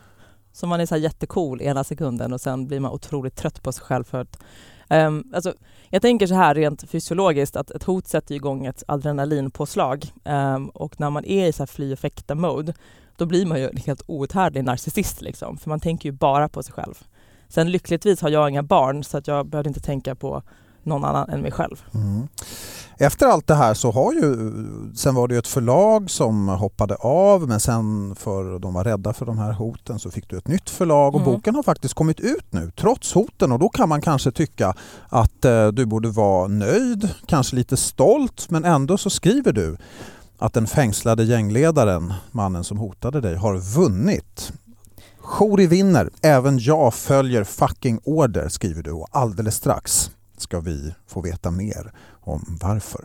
Så 0.53 0.67
man 0.67 0.81
är 0.81 0.87
så 0.87 0.95
här 0.95 1.03
jättecool 1.03 1.63
ena 1.63 1.85
sekunden 1.85 2.33
och 2.33 2.41
sen 2.41 2.67
blir 2.67 2.81
man 2.81 2.93
otroligt 2.93 3.37
trött 3.37 3.63
på 3.63 3.73
sig 3.73 3.85
själv 3.85 4.05
för 4.05 4.21
att 4.21 4.39
Um, 4.93 5.25
alltså, 5.35 5.55
jag 5.89 6.03
tänker 6.03 6.27
så 6.27 6.35
här 6.35 6.55
rent 6.55 6.91
fysiologiskt 6.91 7.57
att 7.57 7.71
ett 7.71 7.83
hot 7.83 8.07
sätter 8.07 8.35
igång 8.35 8.67
ett 8.67 8.83
adrenalinpåslag 8.89 10.13
um, 10.25 10.69
och 10.69 11.01
när 11.01 11.11
man 11.11 11.25
är 11.25 11.47
i 11.47 11.53
så 11.53 11.63
här 11.63 11.67
fly 11.67 11.93
och 11.93 11.99
fäkta-mode 11.99 12.75
då 13.23 13.27
blir 13.27 13.47
man 13.47 13.59
ju 13.59 13.69
en 13.69 13.77
helt 13.77 14.03
outhärdlig 14.07 14.65
narcissist 14.65 15.23
liksom, 15.23 15.57
för 15.57 15.69
man 15.69 15.81
tänker 15.81 16.09
ju 16.09 16.13
bara 16.13 16.49
på 16.49 16.63
sig 16.63 16.73
själv. 16.73 16.95
Sen 17.49 17.71
lyckligtvis 17.71 18.21
har 18.21 18.29
jag 18.29 18.49
inga 18.49 18.63
barn 18.63 19.05
så 19.05 19.19
att 19.19 19.27
jag 19.27 19.47
behövde 19.47 19.69
inte 19.69 19.81
tänka 19.81 20.15
på 20.15 20.43
någon 20.83 21.05
annan 21.05 21.31
än 21.31 21.41
mig 21.41 21.51
själv. 21.51 21.83
Mm. 21.95 22.29
Efter 22.99 23.27
allt 23.27 23.47
det 23.47 23.55
här 23.55 23.75
så 23.75 23.91
har 23.91 24.13
ju, 24.13 24.53
sen 24.95 25.15
var 25.15 25.29
det 25.29 25.35
ju 25.35 25.39
ett 25.39 25.47
förlag 25.47 26.11
som 26.11 26.49
hoppade 26.49 26.95
av 26.95 27.49
men 27.49 27.61
sen 27.61 28.15
för 28.17 28.59
de 28.59 28.75
var 28.75 28.85
rädda 28.85 29.13
för 29.13 29.27
de 29.27 29.39
här 29.39 29.53
hoten 29.53 29.99
så 29.99 30.11
fick 30.11 30.29
du 30.29 30.39
ett 30.39 30.49
nytt 30.49 30.71
förlag 30.71 31.15
och 31.15 31.21
mm. 31.21 31.33
boken 31.33 31.55
har 31.55 31.63
faktiskt 31.63 31.95
kommit 31.95 32.21
ut 32.21 32.47
nu 32.51 32.71
trots 32.77 33.13
hoten 33.13 33.53
och 33.53 33.59
då 33.59 33.69
kan 33.69 33.89
man 33.89 34.01
kanske 34.03 34.31
tycka 34.31 34.75
att 35.09 35.45
eh, 35.45 35.69
du 35.69 35.87
borde 35.87 36.09
vara 36.11 36.49
nöjd, 36.49 37.09
kanske 37.27 37.57
lite 37.57 37.77
stolt 37.77 38.51
men 38.51 38.65
ändå 38.65 38.99
så 38.99 39.11
skriver 39.11 39.53
du 39.53 39.77
att 40.43 40.53
den 40.53 40.67
fängslade 40.67 41.25
gängledaren, 41.25 42.15
mannen 42.31 42.65
som 42.65 42.79
hotade 42.79 43.21
dig, 43.21 43.37
har 43.37 43.57
vunnit. 43.57 44.53
Shori 45.19 45.67
vinner, 45.67 46.11
även 46.23 46.59
jag 46.59 46.95
följer 46.95 47.45
fucking 47.45 48.01
order 48.05 48.49
skriver 48.49 48.83
du 48.83 48.93
och 48.93 49.09
alldeles 49.11 49.55
strax 49.55 50.11
ska 50.37 50.61
vi 50.61 50.95
få 51.07 51.21
veta 51.21 51.51
mer 51.51 51.93
om 52.21 52.59
varför. 52.63 53.05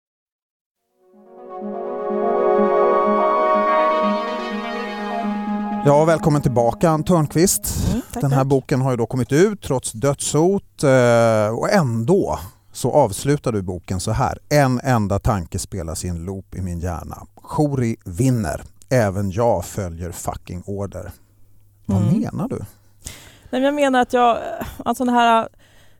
Ja, 5.85 6.05
välkommen 6.05 6.41
tillbaka 6.41 6.89
Ann 6.89 7.03
Törnqvist. 7.03 7.89
Mm, 7.89 8.01
Den 8.13 8.31
här 8.31 8.39
tack. 8.39 8.47
boken 8.47 8.81
har 8.81 8.91
ju 8.91 8.97
då 8.97 9.05
kommit 9.05 9.31
ut 9.31 9.61
trots 9.61 9.91
dödshot 9.91 10.83
eh, 10.83 11.59
och 11.59 11.69
ändå 11.69 12.39
så 12.71 12.91
avslutar 12.91 13.51
du 13.51 13.61
boken 13.61 13.99
så 13.99 14.11
här. 14.11 14.37
En 14.49 14.79
enda 14.83 15.19
tanke 15.19 15.59
spelas 15.59 16.05
i 16.05 16.07
en 16.07 16.25
loop 16.25 16.55
i 16.55 16.61
min 16.61 16.79
hjärna. 16.79 17.17
Shori 17.35 17.95
vinner. 18.05 18.61
Även 18.89 19.31
jag 19.31 19.65
följer 19.65 20.11
fucking 20.11 20.63
order. 20.65 21.11
Vad 21.85 22.01
mm. 22.01 22.19
menar 22.19 22.47
du? 22.47 22.59
Nej, 23.49 23.61
jag 23.61 23.73
menar 23.73 24.01
att 24.01 24.13
jag, 24.13 24.37
alltså 24.85 25.05
den 25.05 25.13
här 25.13 25.47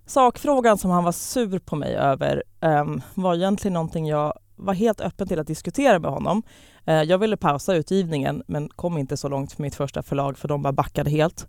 sakfrågan 0.06 0.78
som 0.78 0.92
han 0.92 1.04
var 1.04 1.12
sur 1.12 1.60
på 1.60 1.76
mig 1.76 1.96
över 1.96 2.44
um, 2.60 3.02
var 3.14 3.36
egentligen 3.36 3.74
någonting 3.74 4.08
jag 4.08 4.34
var 4.62 4.74
helt 4.74 5.02
öppen 5.02 5.28
till 5.28 5.40
att 5.40 5.48
diskutera 5.48 6.00
med 6.00 6.12
honom. 6.12 6.44
Eh, 6.86 7.04
jag 7.04 7.18
ville 7.18 7.38
pausa 7.38 7.76
utgivningen 7.76 8.44
men 8.48 8.70
kom 8.70 8.98
inte 8.98 9.18
så 9.18 9.30
långt 9.30 9.52
för 9.52 9.62
mitt 9.62 9.76
första 9.76 10.04
förlag 10.04 10.38
för 10.38 10.48
de 10.48 10.62
bara 10.62 10.74
backade 10.74 11.10
helt. 11.10 11.48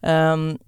Um, 0.00 0.58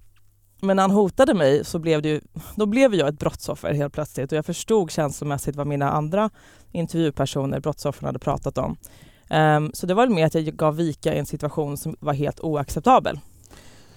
men 0.61 0.75
när 0.75 0.81
han 0.81 0.91
hotade 0.91 1.33
mig 1.33 1.65
så 1.65 1.79
blev, 1.79 2.01
det 2.01 2.09
ju, 2.09 2.21
då 2.55 2.65
blev 2.65 2.95
jag 2.95 3.07
ett 3.07 3.19
brottsoffer 3.19 3.73
helt 3.73 3.93
plötsligt 3.93 4.31
och 4.31 4.37
jag 4.37 4.45
förstod 4.45 4.91
känslomässigt 4.91 5.55
vad 5.55 5.67
mina 5.67 5.91
andra 5.91 6.29
intervjupersoner, 6.71 7.59
brottsoffren, 7.59 8.05
hade 8.05 8.19
pratat 8.19 8.57
om. 8.57 8.77
Um, 9.29 9.71
så 9.73 9.85
det 9.85 9.93
var 9.93 10.07
mer 10.07 10.25
att 10.25 10.35
jag 10.35 10.43
gav 10.43 10.75
vika 10.75 11.15
i 11.15 11.19
en 11.19 11.25
situation 11.25 11.77
som 11.77 11.95
var 11.99 12.13
helt 12.13 12.39
oacceptabel. 12.39 13.19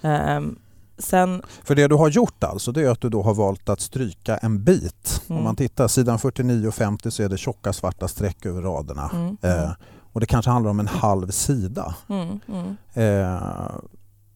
Um, 0.01 0.59
sen... 0.99 1.41
För 1.63 1.75
det 1.75 1.87
du 1.87 1.95
har 1.95 2.09
gjort 2.09 2.43
alltså, 2.43 2.71
det 2.71 2.81
är 2.81 2.89
att 2.89 3.01
du 3.01 3.09
då 3.09 3.21
har 3.21 3.33
valt 3.33 3.69
att 3.69 3.81
stryka 3.81 4.37
en 4.37 4.63
bit. 4.63 5.21
Mm. 5.27 5.37
Om 5.37 5.43
man 5.43 5.55
tittar 5.55 5.87
sidan 5.87 6.19
49 6.19 6.67
och 6.67 6.75
50 6.75 7.11
så 7.11 7.23
är 7.23 7.29
det 7.29 7.37
tjocka 7.37 7.73
svarta 7.73 8.07
streck 8.07 8.45
över 8.45 8.61
raderna. 8.61 9.11
Mm. 9.13 9.37
Eh, 9.41 9.71
och 10.13 10.19
det 10.19 10.25
kanske 10.25 10.51
handlar 10.51 10.71
om 10.71 10.79
en 10.79 10.87
halv 10.87 11.31
sida. 11.31 11.95
Mm. 12.09 12.39
mm. 12.47 12.77
Eh, 12.93 13.71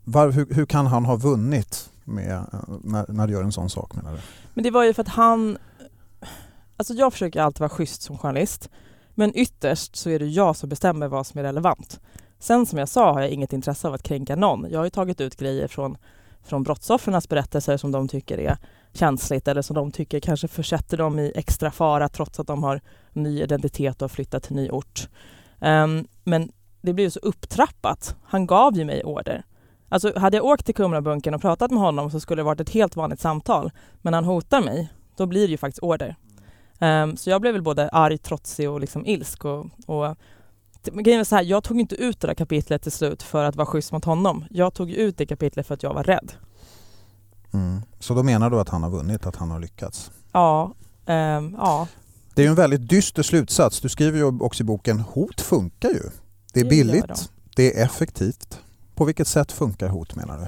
var, 0.04 0.32
hur, 0.32 0.54
hur, 0.54 0.66
kan 0.66 0.88
han 0.88 1.06
ha 1.06 1.16
vunnit 1.16 1.90
med, 2.04 2.32
eh, 2.32 2.44
när, 2.84 3.06
när 3.08 3.28
du 3.28 3.34
gör 3.34 3.44
en 3.44 3.52
sån 3.52 3.70
sak 3.70 3.96
menar 3.96 4.12
du? 4.12 4.18
Men 4.54 4.64
det 4.64 4.72
var 4.72 4.84
ju 4.84 4.94
för 4.94 5.02
att 5.02 5.08
han... 5.08 5.58
Alltså 6.78 6.94
jag 6.94 7.14
försöker 7.14 7.42
alltid 7.42 7.60
vara 7.60 7.70
schysst 7.70 8.02
som 8.02 8.18
journalist. 8.18 8.70
Men 9.16 9.38
ytterst 9.38 9.96
så 9.96 10.10
är 10.10 10.20
det 10.20 10.26
jag 10.26 10.56
som 10.56 10.70
bestämmer 10.70 11.08
vad 11.08 11.28
som 11.28 11.40
är 11.40 11.44
relevant. 11.44 12.00
Sen 12.40 12.66
som 12.66 12.80
jag 12.80 12.90
sa 12.90 13.14
har 13.14 13.22
jag 13.22 13.30
inget 13.30 13.54
intresse 13.54 13.88
av 13.88 13.94
att 13.94 14.04
kränka 14.04 14.36
någon. 14.36 14.68
Jag 14.72 14.80
har 14.80 14.84
ju 14.84 14.90
tagit 14.90 15.22
ut 15.22 15.36
grejer 15.36 15.68
från, 15.68 15.98
från 16.44 16.64
brottsoffrens 16.64 17.30
berättelser 17.30 17.78
som 17.78 17.92
de 17.92 18.08
tycker 18.08 18.40
är 18.40 18.58
känsligt 18.94 19.48
eller 19.48 19.62
som 19.62 19.76
de 19.76 19.92
tycker 19.92 20.20
kanske 20.20 20.48
försätter 20.48 20.98
dem 20.98 21.20
i 21.20 21.32
extra 21.36 21.72
fara 21.72 22.10
trots 22.10 22.40
att 22.40 22.48
de 22.48 22.64
har 22.64 22.82
ny 23.12 23.42
identitet 23.42 23.96
och 23.96 24.02
har 24.02 24.16
flyttat 24.16 24.44
till 24.44 24.56
ny 24.56 24.70
ort. 24.70 25.10
Um, 25.60 26.08
men 26.24 26.52
det 26.82 26.94
blev 26.94 27.10
så 27.10 27.20
upptrappat. 27.20 28.16
Han 28.24 28.48
gav 28.48 28.78
ju 28.78 28.86
mig 28.86 29.04
order. 29.04 29.44
Alltså 29.90 30.20
hade 30.20 30.38
jag 30.38 30.46
åkt 30.46 30.66
till 30.66 30.76
Kumlabunkern 30.76 31.34
och 31.34 31.42
pratat 31.42 31.72
med 31.72 31.80
honom 31.80 32.12
så 32.12 32.20
skulle 32.20 32.40
det 32.40 32.46
varit 32.46 32.62
ett 32.62 32.70
helt 32.70 32.96
vanligt 32.96 33.20
samtal. 33.20 33.72
Men 34.02 34.14
han 34.14 34.26
hotar 34.26 34.62
mig, 34.62 34.94
då 35.18 35.26
blir 35.26 35.48
det 35.48 35.52
ju 35.52 35.58
faktiskt 35.58 35.84
order. 35.84 36.16
Um, 36.80 37.18
så 37.18 37.30
jag 37.30 37.42
blev 37.42 37.54
väl 37.54 37.62
både 37.62 37.90
arg, 37.90 38.18
trotsig 38.18 38.70
och 38.70 38.80
liksom 38.80 39.06
ilsk. 39.06 39.46
Och, 39.46 39.66
och 39.86 40.18
grejen 40.92 41.20
är 41.20 41.24
så 41.24 41.36
här, 41.36 41.44
jag 41.44 41.64
tog 41.64 41.80
inte 41.80 41.96
ut 41.96 42.20
det 42.20 42.28
där 42.28 42.34
kapitlet 42.34 42.82
till 42.82 42.92
slut 42.92 43.24
för 43.24 43.44
att 43.44 43.56
vara 43.56 43.66
schysst 43.66 43.92
mot 43.92 44.06
honom. 44.06 44.46
Jag 44.50 44.74
tog 44.74 44.92
ut 44.92 45.18
det 45.18 45.26
kapitlet 45.26 45.68
för 45.68 45.74
att 45.74 45.84
jag 45.84 45.94
var 45.94 46.04
rädd. 46.04 46.32
Mm. 47.54 47.82
Så 48.00 48.14
då 48.14 48.24
menar 48.24 48.50
du 48.50 48.60
att 48.60 48.70
han 48.70 48.84
har 48.84 48.90
vunnit, 48.90 49.26
att 49.26 49.36
han 49.36 49.52
har 49.52 49.60
lyckats? 49.60 50.12
Ja. 50.32 50.74
Um, 51.06 51.56
ja. 51.58 51.88
Det 52.36 52.42
är 52.42 52.46
ju 52.46 52.50
en 52.50 52.56
väldigt 52.56 52.90
dyster 52.90 53.24
slutsats. 53.24 53.82
Du 53.82 53.90
skriver 53.90 54.18
ju 54.18 54.26
också 54.26 54.64
i 54.64 54.66
boken, 54.66 55.00
hot 55.00 55.42
funkar 55.42 55.90
ju. 55.90 56.04
Det 56.54 56.60
är 56.60 56.70
billigt, 56.70 57.32
det 57.56 57.80
är 57.80 57.86
effektivt. 57.86 58.60
På 58.96 59.06
vilket 59.06 59.28
sätt 59.28 59.52
funkar 59.52 59.88
hot 59.88 60.16
menar 60.16 60.38
du? 60.38 60.48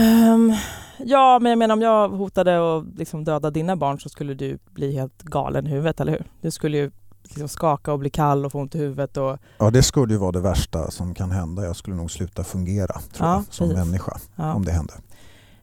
Um, 0.00 0.56
ja, 0.98 1.38
men 1.38 1.50
jag 1.50 1.58
menar 1.58 1.74
om 1.74 1.82
jag 1.82 2.08
hotade 2.08 2.78
att 2.78 2.84
liksom 2.96 3.24
döda 3.24 3.50
dina 3.50 3.76
barn 3.76 4.00
så 4.00 4.08
skulle 4.08 4.34
du 4.34 4.58
bli 4.70 4.92
helt 4.92 5.22
galen 5.22 5.66
i 5.66 5.70
huvudet, 5.70 6.00
eller 6.00 6.12
hur? 6.12 6.24
Du 6.40 6.50
skulle 6.50 6.78
ju 6.78 6.90
liksom 7.34 7.48
skaka 7.48 7.92
och 7.92 7.98
bli 7.98 8.10
kall 8.10 8.44
och 8.44 8.52
få 8.52 8.58
ont 8.58 8.74
i 8.74 8.78
huvudet. 8.78 9.16
Och... 9.16 9.38
Ja, 9.58 9.70
det 9.70 9.82
skulle 9.82 10.12
ju 10.12 10.18
vara 10.18 10.32
det 10.32 10.40
värsta 10.40 10.90
som 10.90 11.14
kan 11.14 11.30
hända. 11.30 11.64
Jag 11.64 11.76
skulle 11.76 11.96
nog 11.96 12.10
sluta 12.10 12.44
fungera 12.44 13.00
tror 13.12 13.28
ja, 13.28 13.34
jag, 13.34 13.44
som 13.54 13.68
precis. 13.68 13.86
människa 13.86 14.18
ja. 14.36 14.54
om 14.54 14.64
det 14.64 14.72
hände. 14.72 14.94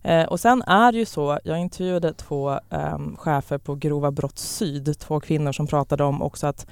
Eh, 0.03 0.25
och 0.25 0.39
sen 0.39 0.61
är 0.61 0.91
det 0.91 0.97
ju 0.97 1.05
så, 1.05 1.39
jag 1.43 1.59
intervjuade 1.59 2.13
två 2.13 2.51
eh, 2.69 2.97
chefer 3.17 3.57
på 3.57 3.75
Grova 3.75 4.11
Brott 4.11 4.37
Syd, 4.37 4.99
två 4.99 5.19
kvinnor 5.19 5.51
som 5.51 5.67
pratade 5.67 6.03
om 6.03 6.21
också 6.21 6.47
att 6.47 6.67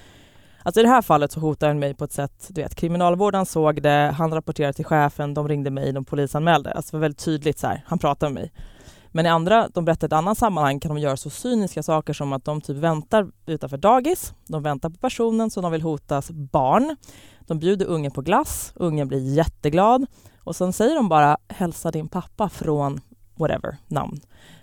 Alltså 0.63 0.79
i 0.79 0.83
det 0.83 0.89
här 0.89 1.01
fallet 1.01 1.31
så 1.31 1.39
hotade 1.39 1.69
han 1.69 1.79
mig 1.79 1.93
på 1.93 2.03
ett 2.03 2.11
sätt, 2.11 2.47
du 2.49 2.61
vet, 2.61 2.75
kriminalvården 2.75 3.45
såg 3.45 3.81
det, 3.81 4.13
han 4.17 4.33
rapporterade 4.33 4.73
till 4.73 4.85
chefen, 4.85 5.33
de 5.33 5.47
ringde 5.47 5.69
mig, 5.69 5.91
de 5.91 6.05
polisanmälde. 6.05 6.71
Alltså 6.71 6.91
det 6.91 6.97
var 6.97 7.01
väldigt 7.01 7.25
tydligt 7.25 7.59
så 7.59 7.67
här, 7.67 7.83
han 7.87 7.99
pratade 7.99 8.33
med 8.33 8.41
mig. 8.41 8.51
Men 9.11 9.25
i 9.25 9.29
andra, 9.29 9.69
de 9.73 9.85
berättar 9.85 10.07
i 10.07 10.09
ett 10.09 10.13
annat 10.13 10.37
sammanhang 10.37 10.79
kan 10.79 10.95
de 10.95 11.01
göra 11.01 11.17
så 11.17 11.29
cyniska 11.29 11.83
saker 11.83 12.13
som 12.13 12.33
att 12.33 12.45
de 12.45 12.61
typ 12.61 12.77
väntar 12.77 13.27
utanför 13.45 13.77
dagis, 13.77 14.33
de 14.47 14.63
väntar 14.63 14.89
på 14.89 14.97
personen 14.97 15.49
som 15.49 15.63
de 15.63 15.71
vill 15.71 15.81
hotas 15.81 16.31
barn. 16.31 16.95
De 17.39 17.59
bjuder 17.59 17.85
ungen 17.85 18.11
på 18.11 18.21
glass, 18.21 18.73
ungen 18.75 19.07
blir 19.07 19.33
jätteglad 19.33 20.05
och 20.43 20.55
sen 20.55 20.73
säger 20.73 20.95
de 20.95 21.09
bara 21.09 21.37
hälsa 21.47 21.91
din 21.91 22.07
pappa 22.07 22.49
från 22.49 23.01
whatever, 23.35 23.77
namn. 23.87 24.19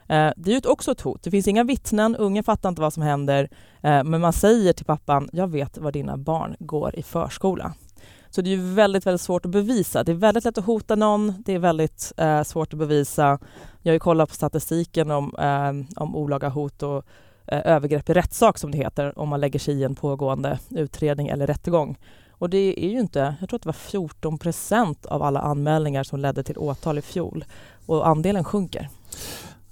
Eh, 0.08 0.32
det 0.36 0.50
är 0.50 0.54
ju 0.54 0.68
också 0.68 0.92
ett 0.92 1.00
hot. 1.00 1.22
Det 1.22 1.30
finns 1.30 1.48
inga 1.48 1.64
vittnen, 1.64 2.16
ungen 2.16 2.44
fattar 2.44 2.68
inte 2.68 2.82
vad 2.82 2.92
som 2.92 3.02
händer, 3.02 3.48
eh, 3.82 4.04
men 4.04 4.20
man 4.20 4.32
säger 4.32 4.72
till 4.72 4.86
pappan, 4.86 5.28
jag 5.32 5.46
vet 5.46 5.78
var 5.78 5.92
dina 5.92 6.16
barn 6.16 6.56
går 6.58 6.94
i 6.94 7.02
förskola. 7.02 7.74
Så 8.34 8.42
det 8.42 8.52
är 8.52 8.74
väldigt, 8.74 9.06
väldigt 9.06 9.20
svårt 9.20 9.44
att 9.44 9.50
bevisa. 9.50 10.04
Det 10.04 10.12
är 10.12 10.16
väldigt 10.16 10.44
lätt 10.44 10.58
att 10.58 10.64
hota 10.64 10.94
någon, 10.94 11.42
det 11.46 11.52
är 11.54 11.58
väldigt 11.58 12.12
eh, 12.16 12.42
svårt 12.42 12.72
att 12.72 12.78
bevisa. 12.78 13.38
Jag 13.82 13.90
har 13.90 13.94
ju 13.94 13.98
kollat 13.98 14.28
på 14.28 14.34
statistiken 14.34 15.10
om, 15.10 15.34
eh, 15.38 16.02
om 16.02 16.16
olaga 16.16 16.48
hot 16.48 16.82
och 16.82 17.04
eh, 17.46 17.60
övergrepp 17.64 18.10
i 18.10 18.14
rättssak 18.14 18.58
som 18.58 18.70
det 18.70 18.78
heter, 18.78 19.18
om 19.18 19.28
man 19.28 19.40
lägger 19.40 19.58
sig 19.58 19.74
i 19.74 19.84
en 19.84 19.94
pågående 19.94 20.58
utredning 20.70 21.28
eller 21.28 21.46
rättegång. 21.46 21.98
Och 22.30 22.50
det 22.50 22.84
är 22.84 22.90
ju 22.90 23.00
inte, 23.00 23.34
jag 23.40 23.48
tror 23.48 23.58
att 23.58 23.62
det 23.62 23.68
var 23.68 23.72
14 23.72 24.38
procent 24.38 25.06
av 25.06 25.22
alla 25.22 25.40
anmälningar 25.40 26.04
som 26.04 26.20
ledde 26.20 26.42
till 26.42 26.58
åtal 26.58 26.98
i 26.98 27.02
fjol 27.02 27.44
och 27.86 28.08
andelen 28.08 28.44
sjunker. 28.44 28.88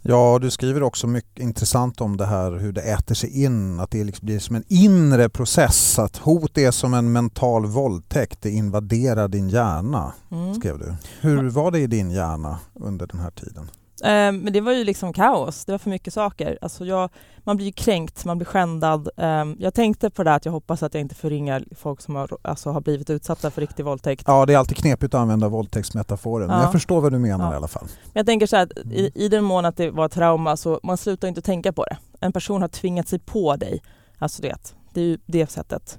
Ja, 0.05 0.39
du 0.43 0.51
skriver 0.51 0.83
också 0.83 1.07
mycket 1.07 1.43
intressant 1.43 2.01
om 2.01 2.17
det 2.17 2.27
här 2.27 2.53
hur 2.53 2.73
det 2.73 2.81
äter 2.83 3.15
sig 3.15 3.45
in, 3.45 3.81
att 3.81 3.91
det 3.91 4.05
liksom 4.05 4.27
blir 4.27 4.39
som 4.39 4.57
en 4.57 4.65
inre 4.69 5.29
process, 5.29 5.99
att 5.99 6.17
hot 6.17 6.59
är 6.59 6.71
som 6.71 6.95
en 6.95 7.13
mental 7.13 7.67
våldtäkt, 7.67 8.43
det 8.43 8.51
invaderar 8.51 9.29
din 9.29 9.49
hjärna, 9.49 10.13
mm. 10.31 10.55
skrev 10.55 10.79
du. 10.79 10.95
Hur 11.21 11.51
var 11.51 11.71
det 11.71 11.79
i 11.79 11.87
din 11.87 12.11
hjärna 12.11 12.59
under 12.75 13.07
den 13.07 13.21
här 13.21 13.31
tiden? 13.31 13.71
Eh, 14.03 14.33
men 14.33 14.53
det 14.53 14.61
var 14.61 14.73
ju 14.73 14.85
liksom 14.85 15.13
kaos. 15.13 15.65
Det 15.65 15.73
var 15.73 15.79
för 15.79 15.91
mycket 15.91 16.15
saker. 16.15 16.59
Alltså 16.63 16.85
jag, 16.85 17.11
man 17.39 17.57
blir 17.57 17.67
ju 17.67 17.73
kränkt, 17.73 18.25
man 18.25 18.39
blir 18.39 18.47
skändad. 18.47 19.09
Eh, 19.17 19.45
jag 19.59 19.75
tänkte 19.75 20.11
på 20.11 20.25
det 20.25 20.35
att 20.35 20.45
jag 20.45 20.53
hoppas 20.53 20.83
att 20.83 20.95
jag 20.95 21.01
inte 21.01 21.15
förringar 21.15 21.65
folk 21.77 22.01
som 22.01 22.15
har, 22.17 22.39
alltså, 22.43 22.71
har 22.71 22.81
blivit 22.81 23.11
utsatta 23.11 23.51
för 23.51 23.61
riktig 23.61 23.85
våldtäkt. 23.85 24.25
Ja, 24.27 24.47
det 24.47 24.55
är 24.55 24.59
alltid 24.59 24.77
knepigt 24.77 25.15
att 25.15 25.21
använda 25.21 25.49
våldtäktsmetaforen, 25.49 26.49
ja. 26.49 26.55
men 26.55 26.63
jag 26.63 26.73
förstår 26.73 27.01
vad 27.01 27.13
du 27.13 27.19
menar 27.19 27.45
ja. 27.45 27.53
i 27.53 27.57
alla 27.57 27.69
fall. 27.69 27.87
Jag 28.13 28.27
tänker 28.27 28.47
så 28.47 28.57
här 28.57 28.63
att 28.63 28.93
i, 28.93 29.11
i 29.15 29.29
den 29.29 29.45
mån 29.45 29.65
att 29.65 29.77
det 29.77 29.91
var 29.91 30.09
trauma 30.09 30.57
så 30.57 30.81
man 30.83 30.97
slutar 30.97 31.29
inte 31.29 31.43
tänka 31.43 31.73
på 31.73 31.85
det. 31.85 31.97
En 32.21 32.33
person 32.33 32.63
har 32.63 32.69
tvingat 32.69 33.09
sig 33.09 33.19
på 33.19 33.57
dig. 33.57 33.83
Alltså 34.19 34.43
det, 34.43 34.75
det 34.93 35.01
är 35.01 35.05
ju 35.05 35.19
det 35.27 35.51
sättet. 35.51 35.99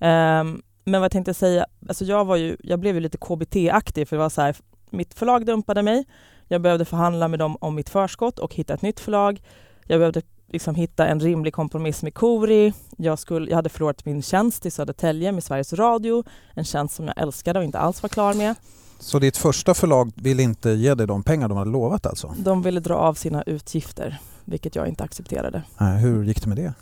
Um, 0.00 0.62
men 0.84 1.00
vad 1.00 1.04
jag 1.04 1.12
tänkte 1.12 1.34
säga, 1.34 1.66
alltså 1.88 2.04
jag, 2.04 2.24
var 2.24 2.36
ju, 2.36 2.56
jag 2.60 2.80
blev 2.80 2.94
ju 2.94 3.00
lite 3.00 3.18
KBT-aktig 3.18 4.08
för 4.08 4.16
det 4.16 4.22
var 4.22 4.28
så 4.28 4.42
här, 4.42 4.56
mitt 4.90 5.14
förlag 5.14 5.46
dumpade 5.46 5.82
mig 5.82 6.04
jag 6.48 6.60
behövde 6.60 6.84
förhandla 6.84 7.28
med 7.28 7.38
dem 7.38 7.56
om 7.60 7.74
mitt 7.74 7.88
förskott 7.88 8.38
och 8.38 8.54
hitta 8.54 8.74
ett 8.74 8.82
nytt 8.82 9.00
förlag. 9.00 9.42
Jag 9.86 10.00
behövde 10.00 10.22
liksom 10.48 10.74
hitta 10.74 11.06
en 11.06 11.20
rimlig 11.20 11.52
kompromiss 11.52 12.02
med 12.02 12.14
Kori. 12.14 12.72
Jag, 12.96 13.18
skulle, 13.18 13.50
jag 13.50 13.56
hade 13.56 13.68
förlorat 13.68 14.04
min 14.04 14.22
tjänst 14.22 14.66
i 14.66 14.70
Södertälje 14.70 15.32
med 15.32 15.44
Sveriges 15.44 15.72
Radio, 15.72 16.24
en 16.54 16.64
tjänst 16.64 16.94
som 16.94 17.06
jag 17.06 17.18
älskade 17.18 17.58
och 17.58 17.64
inte 17.64 17.78
alls 17.78 18.02
var 18.02 18.08
klar 18.08 18.34
med. 18.34 18.54
Så 19.00 19.18
ditt 19.18 19.36
första 19.36 19.74
förlag 19.74 20.12
ville 20.14 20.42
inte 20.42 20.70
ge 20.70 20.94
dig 20.94 21.06
de 21.06 21.22
pengar 21.22 21.48
de 21.48 21.58
hade 21.58 21.70
lovat 21.70 22.06
alltså? 22.06 22.34
De 22.38 22.62
ville 22.62 22.80
dra 22.80 22.94
av 22.94 23.14
sina 23.14 23.42
utgifter, 23.42 24.18
vilket 24.44 24.76
jag 24.76 24.88
inte 24.88 25.04
accepterade. 25.04 25.62
hur 26.00 26.24
gick 26.24 26.42
det 26.42 26.48
med 26.48 26.56
det? 26.56 26.74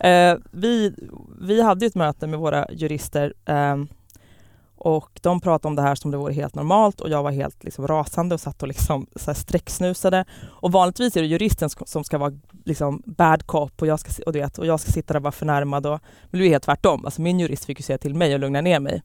eh, 0.08 0.38
vi, 0.50 0.94
vi 1.40 1.62
hade 1.62 1.86
ett 1.86 1.94
möte 1.94 2.26
med 2.26 2.38
våra 2.38 2.66
jurister 2.72 3.34
eh, 3.44 3.76
och 4.80 5.20
de 5.22 5.40
pratade 5.40 5.68
om 5.68 5.76
det 5.76 5.82
här 5.82 5.94
som 5.94 6.10
det 6.10 6.16
vore 6.16 6.32
helt 6.32 6.54
normalt 6.54 7.00
och 7.00 7.10
jag 7.10 7.22
var 7.22 7.30
helt 7.30 7.64
liksom 7.64 7.86
rasande 7.86 8.34
och 8.34 8.40
satt 8.40 8.62
och 8.62 8.68
liksom 8.68 9.06
så 9.16 9.34
sträcksnusade. 9.34 10.24
Och 10.42 10.72
vanligtvis 10.72 11.16
är 11.16 11.20
det 11.20 11.26
juristen 11.26 11.70
som 11.86 12.04
ska 12.04 12.18
vara 12.18 12.32
liksom 12.64 13.02
bad 13.06 13.46
cop 13.46 13.82
och 13.82 13.86
jag 13.86 14.00
ska, 14.00 14.22
och 14.26 14.34
vet, 14.34 14.58
och 14.58 14.66
jag 14.66 14.80
ska 14.80 14.92
sitta 14.92 15.12
där 15.12 15.18
och 15.18 15.22
vara 15.22 15.32
förnärmad. 15.32 15.86
Och, 15.86 16.00
men 16.30 16.40
det 16.40 16.46
är 16.46 16.50
helt 16.50 16.64
tvärtom. 16.64 17.04
Alltså 17.04 17.22
min 17.22 17.40
jurist 17.40 17.64
fick 17.64 17.78
ju 17.78 17.82
säga 17.82 17.98
till 17.98 18.14
mig 18.14 18.34
och 18.34 18.40
lugna 18.40 18.60
ner 18.60 18.80
mig. 18.80 19.02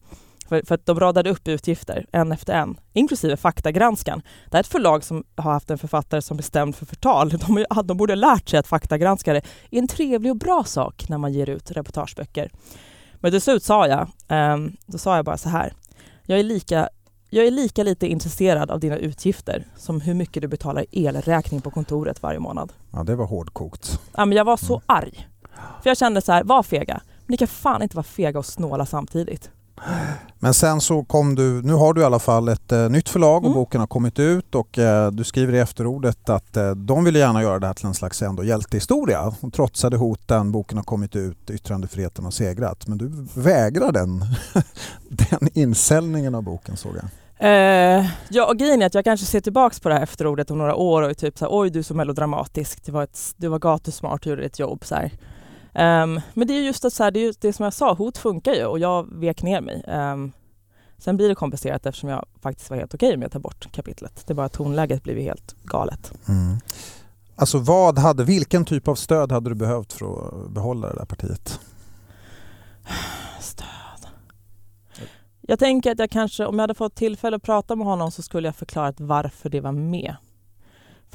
För, 0.49 0.61
för, 0.65 0.75
att 0.75 0.85
de 0.85 0.99
radade 0.99 1.29
upp 1.29 1.47
utgifter 1.47 2.05
en 2.11 2.31
efter 2.31 2.53
en, 2.53 2.79
inklusive 2.93 3.37
faktagranskan. 3.37 4.21
Det 4.51 4.57
är 4.57 4.61
ett 4.61 4.67
förlag 4.67 5.03
som 5.03 5.23
har 5.35 5.51
haft 5.51 5.71
en 5.71 5.77
författare 5.77 6.21
som 6.21 6.37
bestämd 6.37 6.75
för 6.75 6.85
förtal. 6.85 7.29
De, 7.29 7.65
de 7.83 7.97
borde 7.97 8.13
ha 8.13 8.15
lärt 8.15 8.49
sig 8.49 8.59
att 8.59 8.67
faktagranskare 8.67 9.37
är 9.71 9.79
en 9.79 9.87
trevlig 9.87 10.31
och 10.31 10.37
bra 10.37 10.63
sak 10.63 11.09
när 11.09 11.17
man 11.17 11.33
ger 11.33 11.49
ut 11.49 11.71
reportageböcker. 11.71 12.51
Men 13.25 13.31
till 13.31 13.41
slut 13.41 13.63
sa 13.63 13.87
jag, 13.87 14.07
um, 14.53 14.77
då 14.85 14.97
sa 14.97 15.15
jag 15.15 15.25
bara 15.25 15.37
så 15.37 15.49
här. 15.49 15.73
Jag 16.23 16.39
är, 16.39 16.43
lika, 16.43 16.89
jag 17.29 17.47
är 17.47 17.51
lika 17.51 17.83
lite 17.83 18.07
intresserad 18.07 18.71
av 18.71 18.79
dina 18.79 18.97
utgifter 18.97 19.67
som 19.77 20.01
hur 20.01 20.13
mycket 20.13 20.41
du 20.41 20.47
betalar 20.47 20.85
elräkning 20.91 21.61
på 21.61 21.71
kontoret 21.71 22.23
varje 22.23 22.39
månad. 22.39 22.73
Ja, 22.91 23.03
det 23.03 23.15
var 23.15 23.25
hårdkokt. 23.25 23.99
Ja, 24.17 24.25
men 24.25 24.37
jag 24.37 24.45
var 24.45 24.57
så 24.57 24.73
mm. 24.73 24.83
arg. 24.85 25.27
För 25.83 25.89
jag 25.89 25.97
kände 25.97 26.21
så 26.21 26.31
här, 26.31 26.43
var 26.43 26.63
fega. 26.63 27.01
Men 27.17 27.25
ni 27.27 27.37
kan 27.37 27.47
fan 27.47 27.81
inte 27.81 27.95
vara 27.95 28.03
fega 28.03 28.39
och 28.39 28.45
snåla 28.45 28.85
samtidigt. 28.85 29.49
Men 30.39 30.53
sen 30.53 30.81
så 30.81 31.03
kom 31.03 31.35
du, 31.35 31.61
nu 31.61 31.73
har 31.73 31.93
du 31.93 32.01
i 32.01 32.03
alla 32.03 32.19
fall 32.19 32.47
ett 32.47 32.71
eh, 32.71 32.89
nytt 32.89 33.09
förlag 33.09 33.37
och 33.37 33.49
mm. 33.49 33.53
boken 33.53 33.79
har 33.79 33.87
kommit 33.87 34.19
ut 34.19 34.55
och 34.55 34.79
eh, 34.79 35.11
du 35.11 35.23
skriver 35.23 35.53
i 35.53 35.59
efterordet 35.59 36.29
att 36.29 36.57
eh, 36.57 36.71
de 36.71 37.03
ville 37.03 37.19
gärna 37.19 37.41
göra 37.41 37.59
det 37.59 37.67
här 37.67 37.73
till 37.73 37.85
en 37.85 37.93
slags 37.93 38.21
ändå 38.21 38.43
hjältehistoria. 38.43 39.33
De 39.41 39.51
trotsade 39.51 39.97
hoten, 39.97 40.51
boken 40.51 40.77
har 40.77 40.83
kommit 40.83 41.15
ut, 41.15 41.49
yttrandefriheten 41.49 42.23
har 42.23 42.31
segrat. 42.31 42.87
Men 42.87 42.97
du 42.97 43.11
vägrar 43.41 43.91
den, 43.91 44.25
den 45.09 45.49
insäljningen 45.53 46.35
av 46.35 46.43
boken 46.43 46.77
såg 46.77 46.95
jag. 46.95 47.05
Uh, 47.41 48.05
ja, 48.29 48.45
och 48.45 48.57
grejen 48.57 48.81
är 48.81 48.85
att 48.85 48.93
jag 48.93 49.03
kanske 49.03 49.25
ser 49.25 49.41
tillbaks 49.41 49.79
på 49.79 49.89
det 49.89 49.95
här 49.95 50.03
efterordet 50.03 50.51
om 50.51 50.57
några 50.57 50.75
år 50.75 51.01
och 51.01 51.09
är 51.09 51.13
typ 51.13 51.37
såhär, 51.37 51.49
oj 51.59 51.69
du 51.69 51.79
är 51.79 51.83
så 51.83 51.93
melodramatisk, 51.93 52.85
du 52.85 52.91
var, 52.91 53.03
ett, 53.03 53.19
du 53.37 53.47
var 53.47 53.59
gatusmart 53.59 54.25
och 54.25 54.29
gjorde 54.29 54.41
ditt 54.41 54.59
jobb. 54.59 54.85
Så 54.85 54.95
Um, 55.79 56.21
men 56.33 56.47
det 56.47 56.53
är 56.53 56.61
just 56.61 56.81
det, 56.81 56.91
så 56.91 57.03
här, 57.03 57.11
det, 57.11 57.19
är 57.19 57.33
det 57.39 57.53
som 57.53 57.63
jag 57.63 57.73
sa, 57.73 57.93
hot 57.93 58.17
funkar 58.17 58.53
ju 58.53 58.65
och 58.65 58.79
jag 58.79 59.13
vek 59.13 59.43
ner 59.43 59.61
mig. 59.61 59.83
Um, 59.87 60.31
sen 60.97 61.17
blir 61.17 61.29
det 61.29 61.35
komplicerat 61.35 61.85
eftersom 61.85 62.09
jag 62.09 62.25
faktiskt 62.41 62.69
var 62.69 62.77
helt 62.77 62.93
okej 62.93 63.07
okay 63.07 63.17
med 63.17 63.25
att 63.25 63.31
ta 63.31 63.39
bort 63.39 63.71
kapitlet. 63.71 64.23
Det 64.27 64.33
är 64.33 64.35
bara 64.35 64.49
tonläget 64.49 65.03
blev 65.03 65.17
helt 65.17 65.55
galet. 65.63 66.13
Mm. 66.27 66.57
Alltså 67.35 67.57
vad 67.57 67.99
hade, 67.99 68.23
vilken 68.23 68.65
typ 68.65 68.87
av 68.87 68.95
stöd 68.95 69.31
hade 69.31 69.49
du 69.49 69.55
behövt 69.55 69.93
för 69.93 70.05
att 70.05 70.51
behålla 70.51 70.87
det 70.87 70.95
där 70.95 71.05
partiet? 71.05 71.59
Stöd? 73.39 73.65
Jag 75.41 75.59
tänker 75.59 75.91
att 75.91 75.99
jag 75.99 76.11
kanske, 76.11 76.45
om 76.45 76.55
jag 76.55 76.63
hade 76.63 76.73
fått 76.73 76.95
tillfälle 76.95 77.35
att 77.35 77.43
prata 77.43 77.75
med 77.75 77.87
honom 77.87 78.11
så 78.11 78.21
skulle 78.21 78.47
jag 78.47 78.55
förklarat 78.55 78.99
varför 78.99 79.49
det 79.49 79.61
var 79.61 79.71
med. 79.71 80.15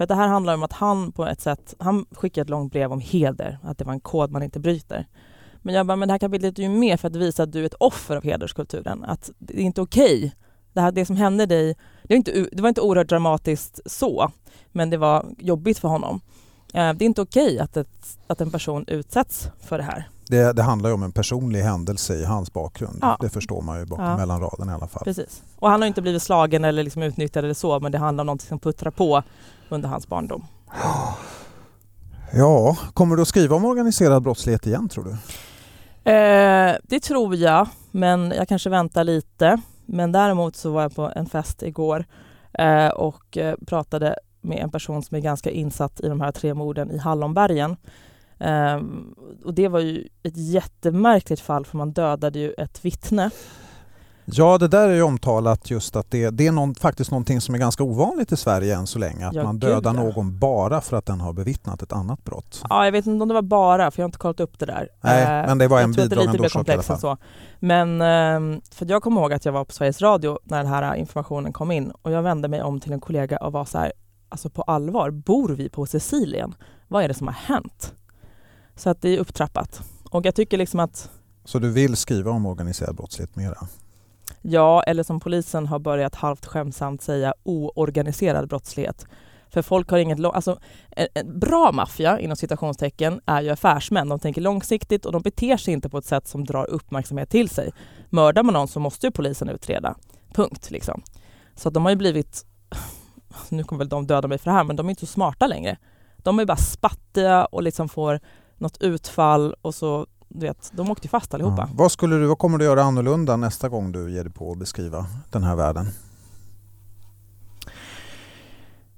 För 0.00 0.04
att 0.04 0.08
det 0.08 0.14
här 0.14 0.28
handlar 0.28 0.54
om 0.54 0.62
att 0.62 0.72
han 0.72 1.12
på 1.12 1.26
ett 1.26 1.40
sätt, 1.40 1.74
han 1.78 2.06
skickade 2.10 2.42
ett 2.42 2.50
långt 2.50 2.72
brev 2.72 2.92
om 2.92 3.00
heder, 3.00 3.58
att 3.62 3.78
det 3.78 3.84
var 3.84 3.92
en 3.92 4.00
kod 4.00 4.30
man 4.30 4.42
inte 4.42 4.60
bryter. 4.60 5.06
Men 5.62 5.74
jag 5.74 5.86
bara, 5.86 5.96
men 5.96 6.08
det 6.08 6.14
här 6.14 6.18
kapitlet 6.18 6.58
är 6.58 6.62
ju 6.62 6.68
med 6.68 7.00
för 7.00 7.08
att 7.08 7.16
visa 7.16 7.42
att 7.42 7.52
du 7.52 7.60
är 7.62 7.66
ett 7.66 7.74
offer 7.74 8.16
av 8.16 8.24
hederskulturen. 8.24 9.04
Att 9.04 9.30
det 9.38 9.60
är 9.60 9.62
inte 9.62 9.80
okej. 9.80 10.16
Okay. 10.16 10.30
Det, 10.72 10.80
här, 10.80 10.92
det 10.92 11.06
som 11.06 11.16
hände 11.16 11.46
dig, 11.46 11.76
det 12.02 12.14
var, 12.14 12.16
inte, 12.16 12.48
det 12.52 12.62
var 12.62 12.68
inte 12.68 12.80
oerhört 12.80 13.08
dramatiskt 13.08 13.80
så, 13.86 14.30
men 14.72 14.90
det 14.90 14.96
var 14.96 15.26
jobbigt 15.38 15.78
för 15.78 15.88
honom. 15.88 16.20
Eh, 16.74 16.92
det 16.92 17.04
är 17.04 17.06
inte 17.06 17.22
okej 17.22 17.58
att, 17.58 17.76
ett, 17.76 18.18
att 18.26 18.40
en 18.40 18.50
person 18.50 18.84
utsätts 18.86 19.48
för 19.60 19.78
det 19.78 19.84
här. 19.84 20.08
Det, 20.28 20.52
det, 20.52 20.62
handlar 20.62 20.90
ju 20.90 20.94
om 20.94 21.02
en 21.02 21.12
personlig 21.12 21.60
händelse 21.60 22.14
i 22.14 22.24
hans 22.24 22.52
bakgrund. 22.52 22.98
Ja. 23.02 23.16
Det 23.20 23.28
förstår 23.28 23.62
man 23.62 23.78
ju 23.78 23.86
bakom 23.86 24.04
ja. 24.04 24.16
mellan 24.16 24.40
raderna 24.40 24.72
i 24.72 24.74
alla 24.74 24.88
fall. 24.88 25.04
Precis. 25.04 25.42
Och 25.58 25.70
han 25.70 25.80
har 25.80 25.88
inte 25.88 26.02
blivit 26.02 26.22
slagen 26.22 26.64
eller 26.64 26.82
liksom 26.82 27.02
utnyttjad 27.02 27.44
eller 27.44 27.54
så, 27.54 27.80
men 27.80 27.92
det 27.92 27.98
handlar 27.98 28.22
om 28.22 28.26
något 28.26 28.42
som 28.42 28.58
puttrar 28.58 28.90
på 28.90 29.22
under 29.72 29.88
hans 29.88 30.08
barndom. 30.08 30.44
Ja, 32.32 32.76
kommer 32.94 33.16
du 33.16 33.22
att 33.22 33.28
skriva 33.28 33.56
om 33.56 33.64
organiserad 33.64 34.22
brottslighet 34.22 34.66
igen 34.66 34.88
tror 34.88 35.04
du? 35.04 35.10
Eh, 36.12 36.76
det 36.82 37.00
tror 37.00 37.36
jag, 37.36 37.68
men 37.90 38.32
jag 38.36 38.48
kanske 38.48 38.70
väntar 38.70 39.04
lite. 39.04 39.60
Men 39.86 40.12
däremot 40.12 40.56
så 40.56 40.70
var 40.70 40.82
jag 40.82 40.94
på 40.94 41.12
en 41.16 41.26
fest 41.26 41.62
igår 41.62 42.04
eh, 42.52 42.88
och 42.88 43.38
eh, 43.38 43.54
pratade 43.66 44.16
med 44.40 44.58
en 44.58 44.70
person 44.70 45.02
som 45.02 45.16
är 45.16 45.20
ganska 45.20 45.50
insatt 45.50 46.00
i 46.00 46.08
de 46.08 46.20
här 46.20 46.32
tre 46.32 46.54
morden 46.54 46.90
i 46.90 46.98
Hallonbergen. 46.98 47.76
Um, 48.38 49.14
och 49.44 49.54
det 49.54 49.68
var 49.68 49.80
ju 49.80 50.08
ett 50.22 50.36
jättemärkligt 50.36 51.40
fall 51.40 51.66
för 51.66 51.76
man 51.76 51.92
dödade 51.92 52.38
ju 52.38 52.52
ett 52.52 52.84
vittne. 52.84 53.30
Ja, 54.36 54.58
det 54.58 54.68
där 54.68 54.88
är 54.88 54.94
ju 54.94 55.02
omtalat 55.02 55.70
just 55.70 55.96
att 55.96 56.10
det, 56.10 56.30
det 56.30 56.46
är 56.46 56.52
någon, 56.52 56.74
faktiskt 56.74 57.10
någonting 57.10 57.40
som 57.40 57.54
är 57.54 57.58
ganska 57.58 57.82
ovanligt 57.82 58.32
i 58.32 58.36
Sverige 58.36 58.76
än 58.76 58.86
så 58.86 58.98
länge. 58.98 59.26
Att 59.26 59.34
ja, 59.34 59.44
man 59.44 59.58
dödar 59.58 59.92
gud, 59.92 60.02
någon 60.02 60.38
bara 60.38 60.80
för 60.80 60.96
att 60.96 61.06
den 61.06 61.20
har 61.20 61.32
bevittnat 61.32 61.82
ett 61.82 61.92
annat 61.92 62.24
brott. 62.24 62.62
Ja, 62.68 62.84
jag 62.84 62.92
vet 62.92 63.06
inte 63.06 63.22
om 63.22 63.28
det 63.28 63.34
var 63.34 63.42
bara, 63.42 63.90
för 63.90 64.00
jag 64.00 64.04
har 64.04 64.08
inte 64.08 64.18
kollat 64.18 64.40
upp 64.40 64.58
det 64.58 64.66
där. 64.66 64.88
Nej, 65.00 65.22
uh, 65.22 65.48
men 65.48 65.58
det 65.58 65.68
var 65.68 65.80
en 65.80 65.92
bidragande 65.92 66.38
orsak 66.38 66.68
i 66.68 66.72
alla 66.72 66.82
fall. 66.82 66.98
Så. 66.98 67.16
Men 67.58 67.92
uh, 67.92 68.60
för 68.70 68.86
jag 68.90 69.02
kommer 69.02 69.20
ihåg 69.20 69.32
att 69.32 69.44
jag 69.44 69.52
var 69.52 69.64
på 69.64 69.72
Sveriges 69.72 70.00
Radio 70.00 70.38
när 70.44 70.58
den 70.58 70.66
här 70.66 70.94
informationen 70.94 71.52
kom 71.52 71.70
in 71.70 71.90
och 72.02 72.10
jag 72.10 72.22
vände 72.22 72.48
mig 72.48 72.62
om 72.62 72.80
till 72.80 72.92
en 72.92 73.00
kollega 73.00 73.36
och 73.36 73.52
var 73.52 73.64
så 73.64 73.78
här, 73.78 73.92
alltså 74.28 74.50
på 74.50 74.62
allvar, 74.62 75.10
bor 75.10 75.48
vi 75.48 75.68
på 75.68 75.86
Sicilien? 75.86 76.54
Vad 76.88 77.04
är 77.04 77.08
det 77.08 77.14
som 77.14 77.26
har 77.26 77.34
hänt? 77.34 77.94
Så 78.76 78.90
att 78.90 79.02
det 79.02 79.08
är 79.08 79.18
upptrappat. 79.18 79.82
Och 80.10 80.26
jag 80.26 80.34
tycker 80.34 80.58
liksom 80.58 80.80
att... 80.80 81.10
Så 81.44 81.58
du 81.58 81.70
vill 81.70 81.96
skriva 81.96 82.30
om 82.30 82.46
organiserad 82.46 82.96
brottslighet 82.96 83.36
mera? 83.36 83.56
Ja, 84.42 84.82
eller 84.82 85.02
som 85.02 85.20
polisen 85.20 85.66
har 85.66 85.78
börjat 85.78 86.14
halvt 86.14 86.46
skämsamt 86.46 87.02
säga 87.02 87.34
oorganiserad 87.42 88.48
brottslighet. 88.48 89.06
För 89.48 89.62
folk 89.62 89.90
har 89.90 89.98
inget... 89.98 90.24
Alltså, 90.24 90.58
bra 91.24 91.72
maffia, 91.72 92.20
inom 92.20 92.36
citationstecken, 92.36 93.20
är 93.26 93.42
ju 93.42 93.50
affärsmän. 93.50 94.08
De 94.08 94.18
tänker 94.18 94.40
långsiktigt 94.40 95.06
och 95.06 95.12
de 95.12 95.22
beter 95.22 95.56
sig 95.56 95.74
inte 95.74 95.88
på 95.88 95.98
ett 95.98 96.04
sätt 96.04 96.28
som 96.28 96.44
drar 96.44 96.70
uppmärksamhet 96.70 97.30
till 97.30 97.48
sig. 97.48 97.72
Mördar 98.10 98.42
man 98.42 98.54
någon 98.54 98.68
så 98.68 98.80
måste 98.80 99.06
ju 99.06 99.10
polisen 99.10 99.48
utreda. 99.48 99.94
Punkt. 100.34 100.70
Liksom. 100.70 101.02
Så 101.54 101.68
att 101.68 101.74
de 101.74 101.84
har 101.84 101.90
ju 101.90 101.96
blivit... 101.96 102.46
Nu 103.48 103.64
kommer 103.64 103.78
väl 103.78 103.88
de 103.88 104.06
döda 104.06 104.28
mig 104.28 104.38
för 104.38 104.50
det 104.50 104.56
här, 104.56 104.64
men 104.64 104.76
de 104.76 104.86
är 104.86 104.90
inte 104.90 105.06
så 105.06 105.12
smarta 105.12 105.46
längre. 105.46 105.76
De 106.16 106.38
är 106.38 106.44
bara 106.44 106.56
spattiga 106.56 107.44
och 107.44 107.62
liksom 107.62 107.88
får 107.88 108.20
något 108.56 108.82
utfall 108.82 109.54
och 109.62 109.74
så, 109.74 110.06
du 110.32 110.46
vet, 110.46 110.70
de 110.74 110.90
åkte 110.90 111.08
fast 111.08 111.34
allihopa. 111.34 111.68
Ja. 111.68 111.74
Vad, 111.74 111.92
skulle 111.92 112.16
du, 112.16 112.26
vad 112.26 112.38
kommer 112.38 112.58
du 112.58 112.64
göra 112.64 112.82
annorlunda 112.82 113.36
nästa 113.36 113.68
gång 113.68 113.92
du 113.92 114.12
ger 114.12 114.24
dig 114.24 114.32
på 114.32 114.52
att 114.52 114.58
beskriva 114.58 115.06
den 115.30 115.42
här 115.42 115.56
världen? 115.56 115.86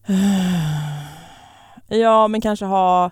Ja, 1.89 2.29
men 2.29 2.41
kanske 2.41 2.65
ha... 2.65 3.11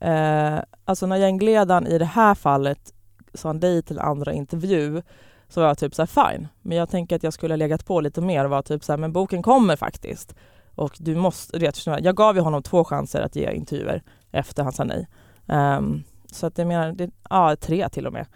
Eh, 0.00 0.58
alltså 0.84 1.06
när 1.06 1.16
gängledaren 1.16 1.86
i 1.86 1.98
det 1.98 2.04
här 2.04 2.34
fallet 2.34 2.92
sa 3.34 3.52
nej 3.52 3.82
till 3.82 3.98
andra 3.98 4.32
intervju 4.32 5.02
så 5.48 5.60
var 5.60 5.68
jag 5.68 5.78
typ 5.78 5.94
så 5.94 6.02
här, 6.02 6.32
fine. 6.32 6.48
Men 6.62 6.78
jag 6.78 6.90
tänker 6.90 7.16
att 7.16 7.22
jag 7.22 7.32
skulle 7.32 7.52
ha 7.52 7.56
legat 7.56 7.86
på 7.86 8.00
lite 8.00 8.20
mer 8.20 8.44
och 8.44 8.50
var 8.50 8.62
typ 8.62 8.84
så 8.84 8.92
här, 8.92 8.96
men 8.96 9.12
boken 9.12 9.42
kommer 9.42 9.76
faktiskt. 9.76 10.34
Och 10.74 10.96
du 10.98 11.14
måste, 11.14 11.58
vet, 11.58 11.86
jag 11.86 12.16
gav 12.16 12.36
ju 12.36 12.42
honom 12.42 12.62
två 12.62 12.84
chanser 12.84 13.20
att 13.20 13.36
ge 13.36 13.52
intervjuer 13.52 14.02
efter 14.30 14.62
han 14.62 14.72
sa 14.72 14.84
nej. 14.84 15.08
Um, 15.46 16.04
så 16.32 16.46
att 16.46 16.58
jag 16.58 16.66
menar, 16.66 16.92
det, 16.92 17.10
ja, 17.30 17.56
tre 17.56 17.88
till 17.88 18.06
och 18.06 18.12
med. 18.12 18.26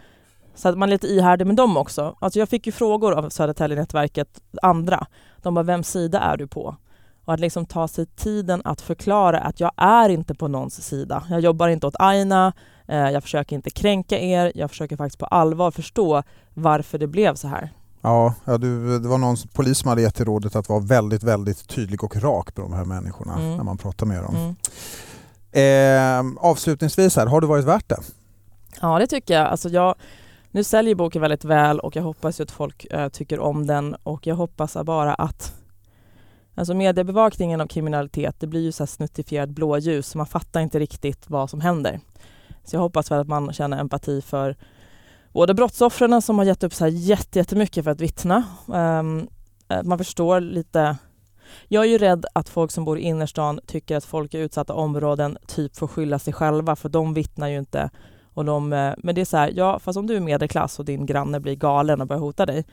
Så 0.54 0.68
att 0.68 0.78
man 0.78 0.88
är 0.88 0.92
lite 0.92 1.06
ihärdig 1.06 1.46
med 1.46 1.56
dem 1.56 1.76
också. 1.76 2.16
Alltså 2.18 2.38
jag 2.38 2.48
fick 2.48 2.66
ju 2.66 2.72
frågor 2.72 3.12
av 3.12 3.28
Södertäljenätverket, 3.28 4.40
andra. 4.62 5.06
De 5.42 5.54
bara, 5.54 5.62
vems 5.62 5.90
sida 5.90 6.20
är 6.20 6.36
du 6.36 6.46
på? 6.46 6.76
Och 7.24 7.34
att 7.34 7.40
liksom 7.40 7.66
ta 7.66 7.88
sig 7.88 8.06
tiden 8.06 8.62
att 8.64 8.80
förklara 8.80 9.40
att 9.40 9.60
jag 9.60 9.72
är 9.76 10.08
inte 10.08 10.34
på 10.34 10.48
någons 10.48 10.82
sida. 10.82 11.24
Jag 11.30 11.40
jobbar 11.40 11.68
inte 11.68 11.86
åt 11.86 11.96
Aina, 11.98 12.52
eh, 12.88 13.10
jag 13.10 13.22
försöker 13.22 13.56
inte 13.56 13.70
kränka 13.70 14.18
er, 14.18 14.52
jag 14.54 14.70
försöker 14.70 14.96
faktiskt 14.96 15.18
på 15.18 15.26
allvar 15.26 15.70
förstå 15.70 16.22
varför 16.54 16.98
det 16.98 17.06
blev 17.06 17.34
så 17.34 17.48
här. 17.48 17.72
Ja, 18.00 18.34
ja 18.44 18.58
du, 18.58 18.98
det 18.98 19.08
var 19.08 19.18
någon 19.18 19.36
polis 19.54 19.78
som 19.78 19.88
hade 19.88 20.02
gett 20.02 20.14
dig 20.14 20.26
rådet 20.26 20.56
att 20.56 20.68
vara 20.68 20.80
väldigt, 20.80 21.22
väldigt 21.22 21.68
tydlig 21.68 22.04
och 22.04 22.16
rak 22.16 22.56
med 22.56 22.64
de 22.64 22.72
här 22.72 22.84
människorna 22.84 23.34
mm. 23.34 23.56
när 23.56 23.64
man 23.64 23.78
pratar 23.78 24.06
med 24.06 24.22
dem. 24.22 24.36
Mm. 24.36 24.54
Eh, 25.52 26.20
avslutningsvis 26.36 27.16
här, 27.16 27.26
har 27.26 27.40
det 27.40 27.46
varit 27.46 27.64
värt 27.64 27.88
det? 27.88 28.00
Ja 28.80 28.98
det 28.98 29.06
tycker 29.06 29.34
jag. 29.34 29.46
Alltså 29.46 29.68
jag 29.68 29.94
nu 30.50 30.64
säljer 30.64 30.94
boken 30.94 31.22
väldigt 31.22 31.44
väl 31.44 31.80
och 31.80 31.96
jag 31.96 32.02
hoppas 32.02 32.40
att 32.40 32.50
folk 32.50 32.84
eh, 32.84 33.08
tycker 33.08 33.40
om 33.40 33.66
den 33.66 33.94
och 33.94 34.26
jag 34.26 34.34
hoppas 34.34 34.76
bara 34.84 35.14
att 35.14 35.52
Alltså 36.54 36.74
mediebevakningen 36.74 37.60
av 37.60 37.66
kriminalitet, 37.66 38.36
det 38.38 38.46
blir 38.46 38.60
ju 38.60 38.72
så 38.72 38.82
här 38.82 38.86
snuttifierad 38.86 39.52
blåljus 39.52 40.06
så 40.06 40.18
man 40.18 40.26
fattar 40.26 40.60
inte 40.60 40.78
riktigt 40.78 41.30
vad 41.30 41.50
som 41.50 41.60
händer. 41.60 42.00
Så 42.64 42.76
jag 42.76 42.80
hoppas 42.80 43.10
väl 43.10 43.20
att 43.20 43.28
man 43.28 43.52
känner 43.52 43.78
empati 43.78 44.22
för 44.22 44.56
både 45.32 45.54
brottsoffren 45.54 46.22
som 46.22 46.38
har 46.38 46.44
gett 46.44 46.62
upp 46.62 46.74
så 46.74 46.84
här 46.84 46.92
jättemycket 46.92 47.84
för 47.84 47.90
att 47.90 48.00
vittna. 48.00 48.44
Um, 48.66 49.28
man 49.84 49.98
förstår 49.98 50.40
lite 50.40 50.96
jag 51.68 51.84
är 51.84 51.88
ju 51.88 51.98
rädd 51.98 52.26
att 52.32 52.48
folk 52.48 52.70
som 52.70 52.84
bor 52.84 52.98
i 52.98 53.02
innerstan 53.02 53.60
tycker 53.66 53.96
att 53.96 54.04
folk 54.04 54.34
i 54.34 54.38
utsatta 54.38 54.74
områden 54.74 55.38
typ 55.46 55.76
får 55.76 55.86
skylla 55.86 56.18
sig 56.18 56.32
själva 56.32 56.76
för 56.76 56.88
de 56.88 57.14
vittnar 57.14 57.48
ju 57.48 57.58
inte. 57.58 57.90
Och 58.34 58.44
de, 58.44 58.72
eh, 58.72 58.94
men 58.98 59.14
det 59.14 59.20
är 59.20 59.24
så 59.24 59.36
här, 59.36 59.52
ja 59.56 59.78
fast 59.78 59.98
om 59.98 60.06
du 60.06 60.16
är 60.16 60.20
medelklass 60.20 60.78
och 60.78 60.84
din 60.84 61.06
granne 61.06 61.40
blir 61.40 61.56
galen 61.56 62.00
och 62.00 62.06
börjar 62.06 62.20
hota 62.20 62.46
dig, 62.46 62.64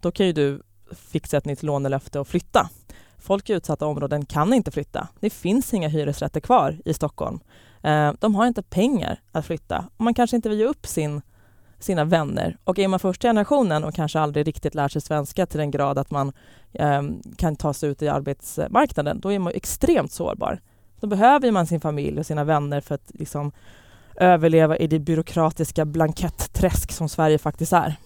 då 0.00 0.10
kan 0.10 0.26
ju 0.26 0.32
du 0.32 0.62
fixa 0.90 1.36
ett 1.36 1.44
nytt 1.44 1.62
lånelöfte 1.62 2.20
och 2.20 2.28
flytta. 2.28 2.70
Folk 3.18 3.50
i 3.50 3.52
utsatta 3.52 3.86
områden 3.86 4.26
kan 4.26 4.54
inte 4.54 4.70
flytta. 4.70 5.08
Det 5.20 5.30
finns 5.30 5.74
inga 5.74 5.88
hyresrätter 5.88 6.40
kvar 6.40 6.78
i 6.84 6.94
Stockholm. 6.94 7.40
Eh, 7.82 8.12
de 8.20 8.34
har 8.34 8.46
inte 8.46 8.62
pengar 8.62 9.20
att 9.32 9.46
flytta 9.46 9.88
och 9.96 10.04
man 10.04 10.14
kanske 10.14 10.36
inte 10.36 10.48
vill 10.48 10.58
ge 10.58 10.64
upp 10.64 10.86
sin 10.86 11.22
sina 11.84 12.04
vänner. 12.04 12.56
Och 12.64 12.78
är 12.78 12.88
man 12.88 13.00
första 13.00 13.28
generationen 13.28 13.84
och 13.84 13.94
kanske 13.94 14.20
aldrig 14.20 14.46
riktigt 14.46 14.74
lär 14.74 14.88
sig 14.88 15.02
svenska 15.02 15.46
till 15.46 15.58
den 15.58 15.70
grad 15.70 15.98
att 15.98 16.10
man 16.10 16.32
eh, 16.72 17.02
kan 17.36 17.56
ta 17.56 17.72
sig 17.72 17.90
ut 17.90 18.02
i 18.02 18.08
arbetsmarknaden, 18.08 19.20
då 19.20 19.32
är 19.32 19.38
man 19.38 19.52
extremt 19.54 20.12
sårbar. 20.12 20.60
Då 21.00 21.06
behöver 21.06 21.50
man 21.50 21.66
sin 21.66 21.80
familj 21.80 22.18
och 22.18 22.26
sina 22.26 22.44
vänner 22.44 22.80
för 22.80 22.94
att 22.94 23.10
liksom, 23.14 23.52
överleva 24.16 24.76
i 24.76 24.86
det 24.86 24.98
byråkratiska 24.98 25.84
blankettträsk 25.84 26.92
som 26.92 27.08
Sverige 27.08 27.38
faktiskt 27.38 27.72
är. 27.72 27.96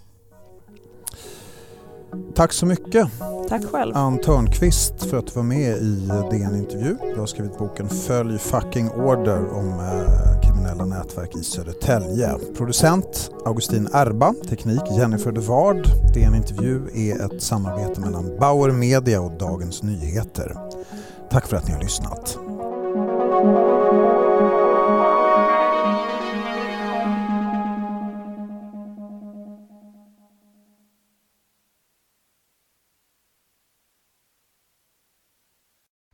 Tack 2.35 2.53
så 2.53 2.67
mycket. 2.67 3.09
Tack 3.49 3.65
själv. 3.65 3.97
Ann 3.97 4.19
Törnqvist 4.19 5.05
för 5.05 5.17
att 5.17 5.27
du 5.27 5.33
var 5.33 5.43
med 5.43 5.77
i 5.77 6.11
DN 6.31 6.57
Intervju. 6.57 6.97
Du 7.15 7.21
har 7.21 7.27
skrivit 7.27 7.59
boken 7.59 7.89
Följ 7.89 8.39
fucking 8.39 8.91
order 8.91 9.57
om 9.57 9.69
eh, 9.69 10.41
kriminella 10.43 10.85
nätverk 10.85 11.37
i 11.37 11.43
Södertälje. 11.45 12.35
Producent 12.57 13.31
Augustin 13.45 13.89
Erba, 13.93 14.35
teknik 14.49 14.81
Jennifer 14.99 15.33
de 15.33 15.41
Ward. 15.41 15.89
DN 16.15 16.35
Intervju 16.35 16.81
är 16.95 17.25
ett 17.25 17.43
samarbete 17.43 18.01
mellan 18.01 18.37
Bauer 18.41 18.71
Media 18.71 19.21
och 19.21 19.33
Dagens 19.39 19.83
Nyheter. 19.83 20.57
Tack 21.31 21.47
för 21.47 21.57
att 21.57 21.67
ni 21.67 21.73
har 21.73 21.81
lyssnat. 21.81 22.39